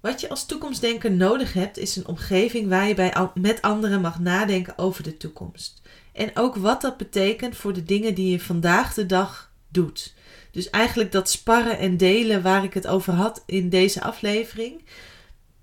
Wat 0.00 0.20
je 0.20 0.28
als 0.28 0.46
toekomstdenker 0.46 1.12
nodig 1.12 1.52
hebt, 1.52 1.78
is 1.78 1.96
een 1.96 2.06
omgeving 2.06 2.68
waar 2.68 2.88
je 2.88 2.94
bij, 2.94 3.30
met 3.34 3.62
anderen 3.62 4.00
mag 4.00 4.18
nadenken 4.18 4.78
over 4.78 5.02
de 5.02 5.16
toekomst. 5.16 5.82
En 6.12 6.30
ook 6.34 6.56
wat 6.56 6.80
dat 6.80 6.96
betekent 6.96 7.56
voor 7.56 7.72
de 7.72 7.84
dingen 7.84 8.14
die 8.14 8.30
je 8.30 8.40
vandaag 8.40 8.94
de 8.94 9.06
dag 9.06 9.50
doet. 9.68 10.14
Dus 10.50 10.70
eigenlijk 10.70 11.12
dat 11.12 11.30
sparren 11.30 11.78
en 11.78 11.96
delen 11.96 12.42
waar 12.42 12.64
ik 12.64 12.74
het 12.74 12.86
over 12.86 13.12
had 13.12 13.42
in 13.46 13.68
deze 13.68 14.02
aflevering 14.02 14.82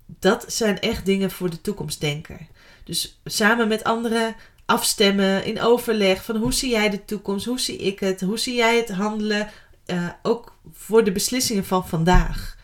dat 0.06 0.44
zijn 0.48 0.80
echt 0.80 1.06
dingen 1.06 1.30
voor 1.30 1.50
de 1.50 1.60
toekomstdenker. 1.60 2.46
Dus 2.84 3.20
samen 3.24 3.68
met 3.68 3.84
anderen 3.84 4.36
afstemmen 4.64 5.44
in 5.44 5.60
overleg 5.60 6.24
van 6.24 6.36
hoe 6.36 6.52
zie 6.52 6.70
jij 6.70 6.90
de 6.90 7.04
toekomst, 7.04 7.46
hoe 7.46 7.60
zie 7.60 7.76
ik 7.76 8.00
het, 8.00 8.20
hoe 8.20 8.38
zie 8.38 8.54
jij 8.54 8.76
het 8.76 8.90
handelen, 8.90 9.50
uh, 9.86 10.08
ook 10.22 10.58
voor 10.72 11.04
de 11.04 11.12
beslissingen 11.12 11.64
van 11.64 11.88
vandaag. 11.88 12.56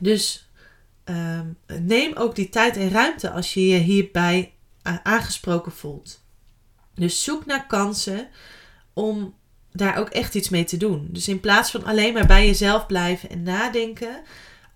Dus 0.00 0.50
uh, 1.04 1.40
neem 1.80 2.16
ook 2.16 2.34
die 2.34 2.48
tijd 2.48 2.76
en 2.76 2.90
ruimte 2.90 3.30
als 3.30 3.54
je 3.54 3.66
je 3.66 3.78
hierbij 3.78 4.52
aangesproken 5.02 5.72
voelt. 5.72 6.20
Dus 6.94 7.24
zoek 7.24 7.46
naar 7.46 7.66
kansen 7.66 8.28
om 8.92 9.34
daar 9.72 9.96
ook 9.96 10.08
echt 10.08 10.34
iets 10.34 10.48
mee 10.48 10.64
te 10.64 10.76
doen. 10.76 11.08
Dus 11.10 11.28
in 11.28 11.40
plaats 11.40 11.70
van 11.70 11.84
alleen 11.84 12.12
maar 12.12 12.26
bij 12.26 12.46
jezelf 12.46 12.86
blijven 12.86 13.30
en 13.30 13.42
nadenken, 13.42 14.22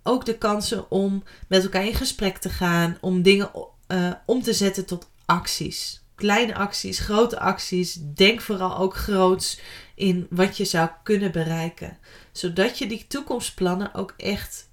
ook 0.02 0.24
de 0.24 0.38
kansen 0.38 0.90
om 0.90 1.22
met 1.46 1.62
elkaar 1.62 1.86
in 1.86 1.94
gesprek 1.94 2.38
te 2.38 2.48
gaan, 2.48 2.98
om 3.00 3.22
dingen 3.22 3.50
uh, 3.88 4.12
om 4.26 4.42
te 4.42 4.52
zetten 4.52 4.84
tot 4.84 5.10
acties. 5.24 6.00
Kleine 6.14 6.54
acties, 6.54 6.98
grote 6.98 7.38
acties. 7.38 7.98
Denk 8.00 8.40
vooral 8.40 8.76
ook 8.76 8.96
groots 8.96 9.60
in 9.94 10.26
wat 10.30 10.56
je 10.56 10.64
zou 10.64 10.88
kunnen 11.02 11.32
bereiken. 11.32 11.98
Zodat 12.32 12.78
je 12.78 12.86
die 12.86 13.06
toekomstplannen 13.08 13.94
ook 13.94 14.14
echt 14.16 14.70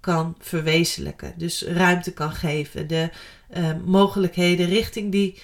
kan 0.00 0.36
verwezenlijken. 0.38 1.34
Dus 1.36 1.62
ruimte 1.62 2.12
kan 2.12 2.32
geven. 2.32 2.86
De 2.86 3.10
uh, 3.56 3.76
mogelijkheden 3.84 4.66
richting 4.66 5.12
die, 5.12 5.42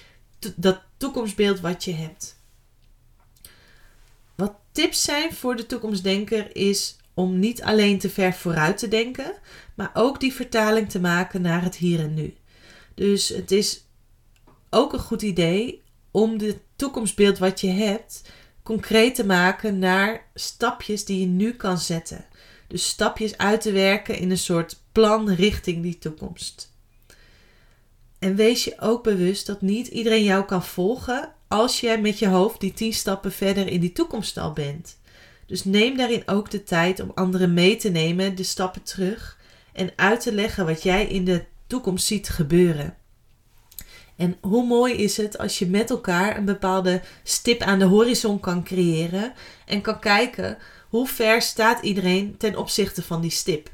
dat 0.55 0.81
toekomstbeeld 0.97 1.59
wat 1.59 1.83
je 1.83 1.93
hebt. 1.93 2.41
Wat 4.35 4.53
tips 4.71 5.03
zijn 5.03 5.33
voor 5.33 5.55
de 5.55 5.65
toekomstdenker 5.65 6.55
is 6.55 6.97
om 7.13 7.39
niet 7.39 7.61
alleen 7.61 7.99
te 7.99 8.09
ver 8.09 8.33
vooruit 8.33 8.77
te 8.77 8.87
denken, 8.87 9.33
maar 9.75 9.91
ook 9.93 10.19
die 10.19 10.33
vertaling 10.33 10.89
te 10.89 10.99
maken 10.99 11.41
naar 11.41 11.63
het 11.63 11.75
hier 11.75 11.99
en 11.99 12.13
nu. 12.13 12.33
Dus 12.93 13.29
het 13.29 13.51
is 13.51 13.85
ook 14.69 14.93
een 14.93 14.99
goed 14.99 15.21
idee 15.21 15.81
om 16.11 16.39
het 16.39 16.59
toekomstbeeld 16.75 17.37
wat 17.37 17.61
je 17.61 17.69
hebt 17.69 18.21
concreet 18.63 19.15
te 19.15 19.25
maken 19.25 19.79
naar 19.79 20.25
stapjes 20.33 21.05
die 21.05 21.19
je 21.19 21.25
nu 21.25 21.53
kan 21.53 21.77
zetten. 21.77 22.25
Dus 22.67 22.87
stapjes 22.87 23.37
uit 23.37 23.61
te 23.61 23.71
werken 23.71 24.17
in 24.17 24.31
een 24.31 24.37
soort 24.37 24.81
plan 24.91 25.29
richting 25.29 25.81
die 25.81 25.97
toekomst. 25.97 26.71
En 28.19 28.35
wees 28.35 28.63
je 28.63 28.79
ook 28.79 29.03
bewust 29.03 29.45
dat 29.45 29.61
niet 29.61 29.87
iedereen 29.87 30.23
jou 30.23 30.45
kan 30.45 30.63
volgen 30.63 31.33
als 31.47 31.79
jij 31.79 32.01
met 32.01 32.19
je 32.19 32.27
hoofd 32.27 32.59
die 32.59 32.73
10 32.73 32.93
stappen 32.93 33.31
verder 33.31 33.67
in 33.67 33.79
die 33.79 33.91
toekomst 33.91 34.37
al 34.37 34.53
bent. 34.53 34.97
Dus 35.45 35.63
neem 35.63 35.97
daarin 35.97 36.23
ook 36.25 36.51
de 36.51 36.63
tijd 36.63 36.99
om 36.99 37.11
anderen 37.15 37.53
mee 37.53 37.75
te 37.75 37.89
nemen, 37.89 38.35
de 38.35 38.43
stappen 38.43 38.83
terug 38.83 39.37
en 39.73 39.91
uit 39.95 40.21
te 40.21 40.33
leggen 40.33 40.65
wat 40.65 40.83
jij 40.83 41.05
in 41.05 41.25
de 41.25 41.43
toekomst 41.67 42.05
ziet 42.05 42.29
gebeuren. 42.29 42.95
En 44.15 44.37
hoe 44.41 44.65
mooi 44.65 44.93
is 44.93 45.17
het 45.17 45.37
als 45.37 45.59
je 45.59 45.65
met 45.65 45.89
elkaar 45.89 46.37
een 46.37 46.45
bepaalde 46.45 47.01
stip 47.23 47.61
aan 47.61 47.79
de 47.79 47.85
horizon 47.85 48.39
kan 48.39 48.63
creëren 48.63 49.33
en 49.65 49.81
kan 49.81 49.99
kijken 49.99 50.57
hoe 50.89 51.07
ver 51.07 51.41
staat 51.41 51.81
iedereen 51.81 52.37
ten 52.37 52.57
opzichte 52.57 53.03
van 53.03 53.21
die 53.21 53.31
stip. 53.31 53.69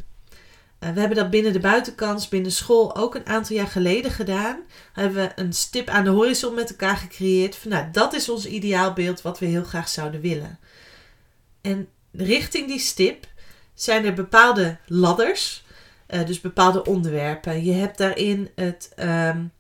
Uh, 0.80 0.90
we 0.90 1.00
hebben 1.00 1.18
dat 1.18 1.30
binnen 1.30 1.54
de 1.54 1.60
buitenkans, 1.60 2.28
binnen 2.28 2.52
school 2.52 2.96
ook 2.96 3.16
een 3.16 3.26
aantal 3.26 3.56
jaar 3.56 3.68
geleden 3.68 4.12
gedaan. 4.12 4.60
Hebben 4.94 5.24
we 5.24 5.42
een 5.42 5.54
stip 5.54 5.88
aan 5.88 6.04
de 6.04 6.10
horizon 6.10 6.54
met 6.54 6.70
elkaar 6.70 6.98
gecreëerd. 6.98 7.56
Van, 7.56 7.72
nou, 7.72 7.86
dat 7.92 8.14
is 8.14 8.30
ons 8.30 8.46
ideaalbeeld 8.46 9.22
wat 9.22 9.40
we 9.40 9.46
heel 9.46 9.64
graag 9.64 9.90
zouden 9.90 10.22
willen. 10.22 10.60
En 11.62 11.88
richting 12.12 12.68
die 12.68 12.80
stip 12.80 13.28
zijn 13.74 14.06
er 14.06 14.14
bepaalde 14.14 14.78
ladders, 14.86 15.64
uh, 16.10 16.26
dus 16.26 16.42
bepaalde 16.42 16.86
onderwerpen. 16.86 17.64
Je 17.64 17.72
hebt 17.72 17.98
daarin 17.98 18.50
het, 18.56 18.94
um, 19.00 19.52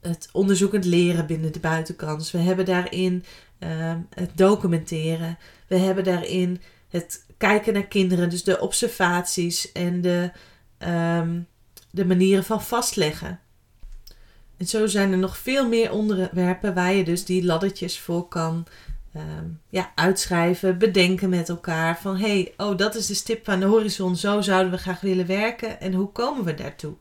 het 0.00 0.28
onderzoekend 0.32 0.84
leren 0.84 1.26
binnen 1.26 1.52
de 1.52 1.60
buitenkans. 1.60 2.30
We 2.30 2.38
hebben 2.38 2.64
daarin 2.64 3.24
um, 3.58 4.08
het 4.14 4.30
documenteren. 4.34 5.38
We 5.66 5.76
hebben 5.76 6.04
daarin 6.04 6.60
het 6.88 7.24
kijken 7.36 7.72
naar 7.72 7.86
kinderen, 7.86 8.30
dus 8.30 8.44
de 8.44 8.60
observaties 8.60 9.72
en 9.72 10.00
de, 10.00 10.30
um, 10.78 11.46
de 11.90 12.04
manieren 12.04 12.44
van 12.44 12.62
vastleggen. 12.62 13.40
En 14.56 14.66
zo 14.66 14.86
zijn 14.86 15.12
er 15.12 15.18
nog 15.18 15.38
veel 15.38 15.68
meer 15.68 15.92
onderwerpen 15.92 16.74
waar 16.74 16.92
je 16.92 17.04
dus 17.04 17.24
die 17.24 17.44
laddertjes 17.44 18.00
voor 18.00 18.28
kan 18.28 18.66
um, 19.18 19.60
ja, 19.68 19.92
uitschrijven, 19.94 20.78
bedenken 20.78 21.28
met 21.28 21.48
elkaar. 21.48 21.98
Van 22.00 22.16
hey, 22.16 22.54
oh, 22.56 22.76
dat 22.76 22.94
is 22.94 23.06
de 23.06 23.14
stip 23.14 23.48
aan 23.48 23.60
de 23.60 23.66
horizon, 23.66 24.16
zo 24.16 24.40
zouden 24.40 24.72
we 24.72 24.78
graag 24.78 25.00
willen 25.00 25.26
werken 25.26 25.80
en 25.80 25.92
hoe 25.92 26.12
komen 26.12 26.44
we 26.44 26.54
daartoe? 26.54 26.94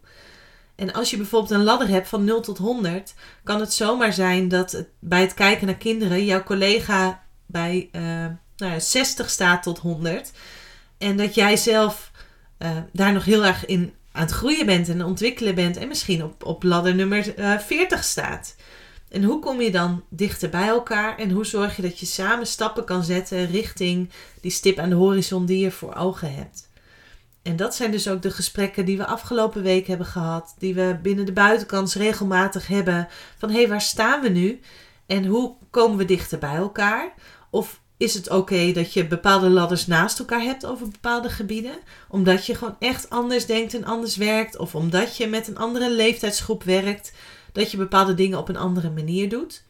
En 0.76 0.94
als 0.94 1.10
je 1.10 1.18
bijvoorbeeld 1.18 1.52
een 1.52 1.64
ladder 1.64 1.88
hebt 1.88 2.08
van 2.08 2.24
0 2.24 2.42
tot 2.42 2.58
100, 2.58 3.14
kan 3.44 3.60
het 3.60 3.74
zomaar 3.74 4.14
zijn 4.14 4.48
dat 4.48 4.86
bij 5.00 5.22
het 5.22 5.34
kijken 5.34 5.66
naar 5.66 5.76
kinderen 5.76 6.26
jouw 6.26 6.44
collega 6.44 7.24
bij 7.46 7.90
uh, 7.92 8.02
nou 8.58 8.72
ja, 8.72 8.80
60 8.80 9.30
staat 9.30 9.64
tot 9.64 9.80
100. 9.80 10.32
En 10.98 11.18
dat 11.18 11.36
jij 11.36 11.58
zelf 11.58 12.12
uh, 12.60 12.70
daar 12.92 13.14
nog 13.14 13.26
heel 13.26 13.46
erg 13.46 13.66
in 13.66 13.94
aan 14.12 14.24
het 14.24 14.32
groeien 14.32 14.66
bent 14.66 14.90
en 14.90 15.04
ontwikkelen 15.04 15.56
bent 15.56 15.78
en 15.78 15.88
misschien 15.88 16.24
op, 16.24 16.46
op 16.46 16.64
ladder 16.64 16.96
nummer 16.96 17.38
uh, 17.40 17.54
eh, 17.54 17.60
40 17.60 18.04
staat. 18.04 18.56
En 19.10 19.24
hoe 19.24 19.40
kom 19.40 19.62
je 19.62 19.72
dan 19.72 20.04
dichter 20.10 20.50
bij 20.50 20.68
elkaar 20.68 21.18
en 21.18 21.32
hoe 21.32 21.46
zorg 21.46 21.76
je 21.76 21.82
dat 21.82 22.00
je 22.00 22.06
samen 22.06 22.48
stappen 22.48 22.84
kan 22.84 23.04
zetten 23.04 23.48
richting 23.48 24.10
die 24.42 24.52
stip 24.52 24.78
aan 24.78 24.90
de 24.90 24.96
horizon 24.96 25.46
die 25.46 25.60
je 25.60 25.72
voor 25.72 25.96
ogen 25.96 26.34
hebt? 26.34 26.70
En 27.42 27.56
dat 27.56 27.76
zijn 27.76 27.92
dus 27.92 28.08
ook 28.08 28.22
de 28.22 28.32
gesprekken 28.32 28.86
die 28.86 28.98
we 28.98 29.06
afgelopen 29.06 29.64
week 29.64 29.88
hebben 29.88 30.08
gehad, 30.08 30.56
die 30.58 30.74
we 30.74 31.00
binnen 31.02 31.26
de 31.26 31.32
buitenkans 31.32 31.96
regelmatig 31.96 32.68
hebben. 32.68 33.08
Van 33.38 33.50
hé, 33.50 33.58
hey, 33.58 33.68
waar 33.68 33.82
staan 33.82 34.22
we 34.22 34.30
nu? 34.30 34.60
En 35.06 35.26
hoe 35.26 35.56
komen 35.70 35.98
we 35.98 36.06
dichter 36.06 36.38
bij 36.38 36.56
elkaar? 36.56 37.14
Of 37.50 37.82
is 37.98 38.14
het 38.14 38.30
oké 38.30 38.72
dat 38.72 38.94
je 38.94 39.08
bepaalde 39.08 39.50
ladders 39.50 39.88
naast 39.88 40.20
elkaar 40.20 40.42
hebt 40.42 40.66
over 40.66 40.90
bepaalde 40.90 41.30
gebieden? 41.30 41.76
Omdat 42.10 42.46
je 42.46 42.56
gewoon 42.56 42.76
echt 42.80 43.10
anders 43.10 43.46
denkt 43.46 43.74
en 43.74 43.86
anders 43.86 44.16
werkt, 44.16 44.58
of 44.58 44.76
omdat 44.76 45.18
je 45.18 45.28
met 45.28 45.48
een 45.48 45.58
andere 45.58 45.92
leeftijdsgroep 45.92 46.64
werkt 46.64 47.12
dat 47.58 47.72
je 47.72 47.78
bepaalde 47.78 48.14
dingen 48.14 48.38
op 48.38 48.50
een 48.50 48.58
andere 48.58 48.90
manier 48.90 49.30
doet. 49.30 49.64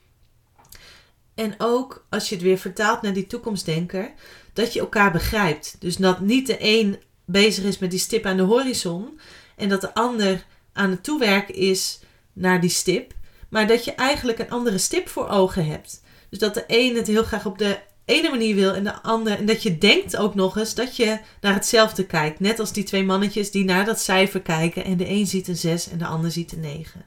En 1.36 1.56
ook 1.58 2.06
als 2.10 2.30
je 2.30 2.36
het 2.36 2.44
weer 2.44 2.58
vertaalt 2.58 3.02
naar 3.02 3.14
die 3.14 3.28
toekomstdenker, 3.28 4.14
dat 4.54 4.74
je 4.74 4.80
elkaar 4.80 5.12
begrijpt. 5.12 5.76
Dus 5.80 5.96
dat 5.96 6.20
niet 6.20 6.48
de 6.48 6.58
een 6.60 7.00
bezig 7.26 7.64
is 7.64 7.78
met 7.78 7.92
die 7.92 8.00
stip 8.00 8.26
aan 8.26 8.38
de 8.38 8.44
horizon 8.44 9.20
en 9.56 9.70
dat 9.70 9.82
de 9.82 9.94
ander 9.94 10.46
aan 10.74 10.90
het 10.90 11.04
toewerken 11.04 11.56
is 11.56 12.00
naar 12.34 12.62
die 12.62 12.70
stip, 12.70 13.14
maar 13.50 13.68
dat 13.68 13.86
je 13.86 13.92
eigenlijk 13.92 14.40
een 14.40 14.50
andere 14.50 14.78
stip 14.78 15.08
voor 15.08 15.28
ogen 15.28 15.66
hebt. 15.66 16.04
Dus 16.30 16.40
dat 16.40 16.54
de 16.54 16.64
een 16.68 16.96
het 16.96 17.08
heel 17.08 17.24
graag 17.24 17.46
op 17.46 17.58
de 17.58 17.80
ene 18.06 18.30
manier 18.30 18.56
wil 18.56 18.74
en 18.74 18.84
de 18.84 19.02
ander. 19.02 19.38
En 19.38 19.46
dat 19.46 19.64
je 19.64 19.78
denkt 19.78 20.18
ook 20.18 20.36
nog 20.36 20.58
eens 20.58 20.76
dat 20.76 20.96
je 20.96 21.20
naar 21.42 21.54
hetzelfde 21.54 22.06
kijkt. 22.06 22.40
Net 22.40 22.60
als 22.60 22.74
die 22.74 22.84
twee 22.84 23.04
mannetjes 23.04 23.52
die 23.52 23.64
naar 23.64 23.86
dat 23.86 24.00
cijfer 24.00 24.42
kijken. 24.42 24.84
En 24.84 24.98
de 24.98 25.10
een 25.10 25.28
ziet 25.28 25.48
een 25.48 25.56
6 25.56 25.90
en 25.90 25.98
de 25.98 26.06
ander 26.06 26.32
ziet 26.32 26.52
een 26.52 26.60
9. 26.60 27.06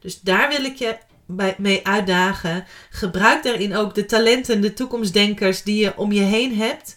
Dus 0.00 0.20
daar 0.20 0.48
wil 0.48 0.64
ik 0.64 0.76
je 0.76 0.96
mee 1.58 1.86
uitdagen. 1.86 2.66
Gebruik 2.90 3.42
daarin 3.42 3.76
ook 3.76 3.94
de 3.94 4.06
talenten, 4.06 4.60
de 4.60 4.72
toekomstdenkers 4.72 5.62
die 5.62 5.82
je 5.82 5.96
om 5.96 6.12
je 6.12 6.20
heen 6.20 6.56
hebt. 6.56 6.96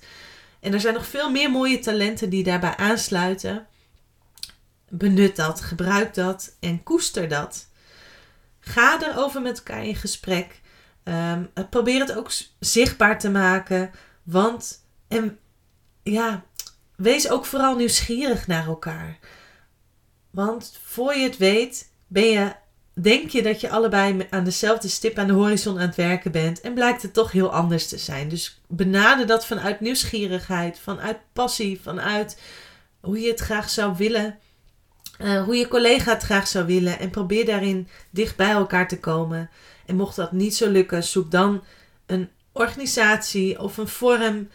En 0.59 0.73
er 0.73 0.79
zijn 0.79 0.93
nog 0.93 1.07
veel 1.07 1.31
meer 1.31 1.51
mooie 1.51 1.79
talenten 1.79 2.29
die 2.29 2.43
daarbij 2.43 2.75
aansluiten. 2.75 3.67
Benut 4.89 5.35
dat, 5.35 5.61
gebruik 5.61 6.13
dat 6.13 6.55
en 6.59 6.83
koester 6.83 7.27
dat. 7.27 7.67
Ga 8.59 9.01
erover 9.01 9.41
met 9.41 9.57
elkaar 9.57 9.85
in 9.85 9.95
gesprek. 9.95 10.59
Um, 11.03 11.49
probeer 11.69 11.99
het 11.99 12.15
ook 12.15 12.31
zichtbaar 12.59 13.19
te 13.19 13.29
maken. 13.29 13.91
Want 14.23 14.85
en, 15.07 15.39
ja, 16.03 16.43
wees 16.95 17.29
ook 17.29 17.45
vooral 17.45 17.75
nieuwsgierig 17.75 18.47
naar 18.47 18.65
elkaar. 18.65 19.17
Want 20.31 20.79
voor 20.83 21.15
je 21.15 21.23
het 21.23 21.37
weet, 21.37 21.91
ben 22.07 22.25
je 22.25 22.51
denk 22.93 23.29
je 23.29 23.41
dat 23.41 23.61
je 23.61 23.69
allebei 23.69 24.27
aan 24.29 24.43
dezelfde 24.43 24.87
stip 24.87 25.17
aan 25.17 25.27
de 25.27 25.33
horizon 25.33 25.79
aan 25.79 25.87
het 25.87 25.95
werken 25.95 26.31
bent 26.31 26.61
en 26.61 26.73
blijkt 26.73 27.01
het 27.01 27.13
toch 27.13 27.31
heel 27.31 27.51
anders 27.51 27.87
te 27.87 27.97
zijn. 27.97 28.29
Dus 28.29 28.61
benader 28.67 29.27
dat 29.27 29.45
vanuit 29.45 29.79
nieuwsgierigheid, 29.79 30.79
vanuit 30.79 31.17
passie, 31.33 31.81
vanuit 31.81 32.39
hoe 33.01 33.19
je 33.19 33.27
het 33.27 33.39
graag 33.39 33.69
zou 33.69 33.95
willen, 33.97 34.37
uh, 35.21 35.43
hoe 35.43 35.55
je 35.55 35.67
collega 35.67 36.13
het 36.13 36.23
graag 36.23 36.47
zou 36.47 36.65
willen 36.65 36.99
en 36.99 37.09
probeer 37.09 37.45
daarin 37.45 37.87
dicht 38.09 38.35
bij 38.35 38.51
elkaar 38.51 38.87
te 38.87 38.99
komen. 38.99 39.49
En 39.85 39.95
mocht 39.95 40.15
dat 40.15 40.31
niet 40.31 40.55
zo 40.55 40.69
lukken, 40.69 41.03
zoek 41.03 41.31
dan 41.31 41.63
een 42.05 42.29
organisatie 42.51 43.59
of 43.59 43.77
een 43.77 43.87
vorm 43.87 44.47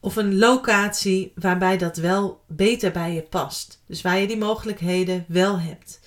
of 0.00 0.16
een 0.16 0.38
locatie 0.38 1.32
waarbij 1.34 1.78
dat 1.78 1.96
wel 1.96 2.40
beter 2.46 2.92
bij 2.92 3.12
je 3.12 3.22
past. 3.22 3.82
Dus 3.86 4.02
waar 4.02 4.18
je 4.18 4.26
die 4.26 4.36
mogelijkheden 4.36 5.24
wel 5.28 5.60
hebt. 5.60 5.99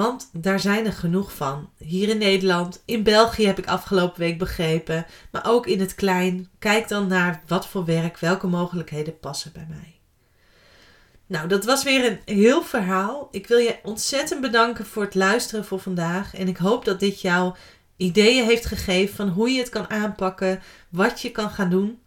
Want 0.00 0.30
daar 0.32 0.60
zijn 0.60 0.86
er 0.86 0.92
genoeg 0.92 1.34
van. 1.34 1.70
Hier 1.78 2.08
in 2.08 2.18
Nederland, 2.18 2.82
in 2.84 3.02
België 3.02 3.46
heb 3.46 3.58
ik 3.58 3.66
afgelopen 3.66 4.20
week 4.20 4.38
begrepen, 4.38 5.06
maar 5.30 5.46
ook 5.46 5.66
in 5.66 5.80
het 5.80 5.94
klein. 5.94 6.48
Kijk 6.58 6.88
dan 6.88 7.06
naar 7.06 7.42
wat 7.46 7.66
voor 7.66 7.84
werk, 7.84 8.18
welke 8.18 8.46
mogelijkheden 8.46 9.18
passen 9.18 9.52
bij 9.52 9.66
mij. 9.68 9.98
Nou, 11.26 11.48
dat 11.48 11.64
was 11.64 11.82
weer 11.82 12.04
een 12.04 12.36
heel 12.36 12.62
verhaal. 12.62 13.28
Ik 13.30 13.46
wil 13.46 13.58
je 13.58 13.78
ontzettend 13.82 14.40
bedanken 14.40 14.86
voor 14.86 15.02
het 15.02 15.14
luisteren 15.14 15.64
voor 15.64 15.80
vandaag. 15.80 16.34
En 16.34 16.48
ik 16.48 16.56
hoop 16.56 16.84
dat 16.84 17.00
dit 17.00 17.20
jou 17.20 17.54
ideeën 17.96 18.44
heeft 18.44 18.66
gegeven 18.66 19.16
van 19.16 19.28
hoe 19.28 19.50
je 19.50 19.58
het 19.58 19.68
kan 19.68 19.90
aanpakken, 19.90 20.62
wat 20.88 21.20
je 21.20 21.30
kan 21.30 21.50
gaan 21.50 21.70
doen. 21.70 21.98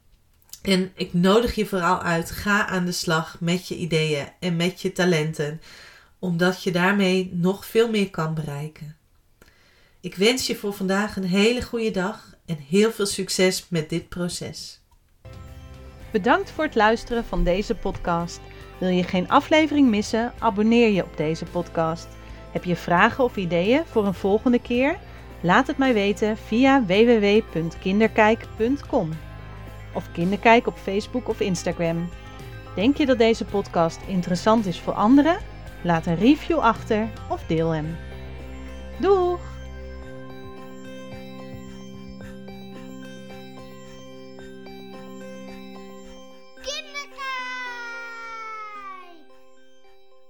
En 0.61 0.91
ik 0.95 1.13
nodig 1.13 1.55
je 1.55 1.65
vooral 1.65 2.01
uit, 2.01 2.31
ga 2.31 2.67
aan 2.67 2.85
de 2.85 2.91
slag 2.91 3.37
met 3.39 3.67
je 3.67 3.75
ideeën 3.75 4.27
en 4.39 4.55
met 4.55 4.81
je 4.81 4.91
talenten 4.91 5.61
omdat 6.23 6.63
je 6.63 6.71
daarmee 6.71 7.29
nog 7.33 7.65
veel 7.65 7.89
meer 7.89 8.09
kan 8.09 8.33
bereiken. 8.33 8.95
Ik 10.01 10.15
wens 10.15 10.47
je 10.47 10.55
voor 10.55 10.73
vandaag 10.73 11.15
een 11.15 11.23
hele 11.23 11.61
goede 11.61 11.91
dag 11.91 12.35
en 12.45 12.57
heel 12.57 12.91
veel 12.91 13.05
succes 13.05 13.65
met 13.69 13.89
dit 13.89 14.09
proces. 14.09 14.81
Bedankt 16.11 16.51
voor 16.51 16.63
het 16.63 16.75
luisteren 16.75 17.25
van 17.25 17.43
deze 17.43 17.75
podcast. 17.75 18.39
Wil 18.79 18.89
je 18.89 19.03
geen 19.03 19.29
aflevering 19.29 19.89
missen? 19.89 20.33
Abonneer 20.39 20.89
je 20.89 21.03
op 21.03 21.17
deze 21.17 21.45
podcast. 21.45 22.07
Heb 22.51 22.63
je 22.63 22.75
vragen 22.75 23.23
of 23.23 23.35
ideeën 23.35 23.85
voor 23.85 24.05
een 24.05 24.13
volgende 24.13 24.61
keer? 24.61 24.99
Laat 25.41 25.67
het 25.67 25.77
mij 25.77 25.93
weten 25.93 26.37
via 26.37 26.85
www.kinderkijk.com 26.85 29.09
of 29.93 30.11
Kinderkijk 30.11 30.67
op 30.67 30.77
Facebook 30.77 31.29
of 31.29 31.39
Instagram. 31.39 32.09
Denk 32.75 32.97
je 32.97 33.05
dat 33.05 33.17
deze 33.17 33.45
podcast 33.45 33.99
interessant 34.07 34.65
is 34.65 34.79
voor 34.79 34.93
anderen? 34.93 35.52
Laat 35.83 36.05
een 36.05 36.15
review 36.15 36.57
achter 36.57 37.07
of 37.29 37.43
deel 37.47 37.69
hem. 37.69 37.95
Doeg! 38.97 39.52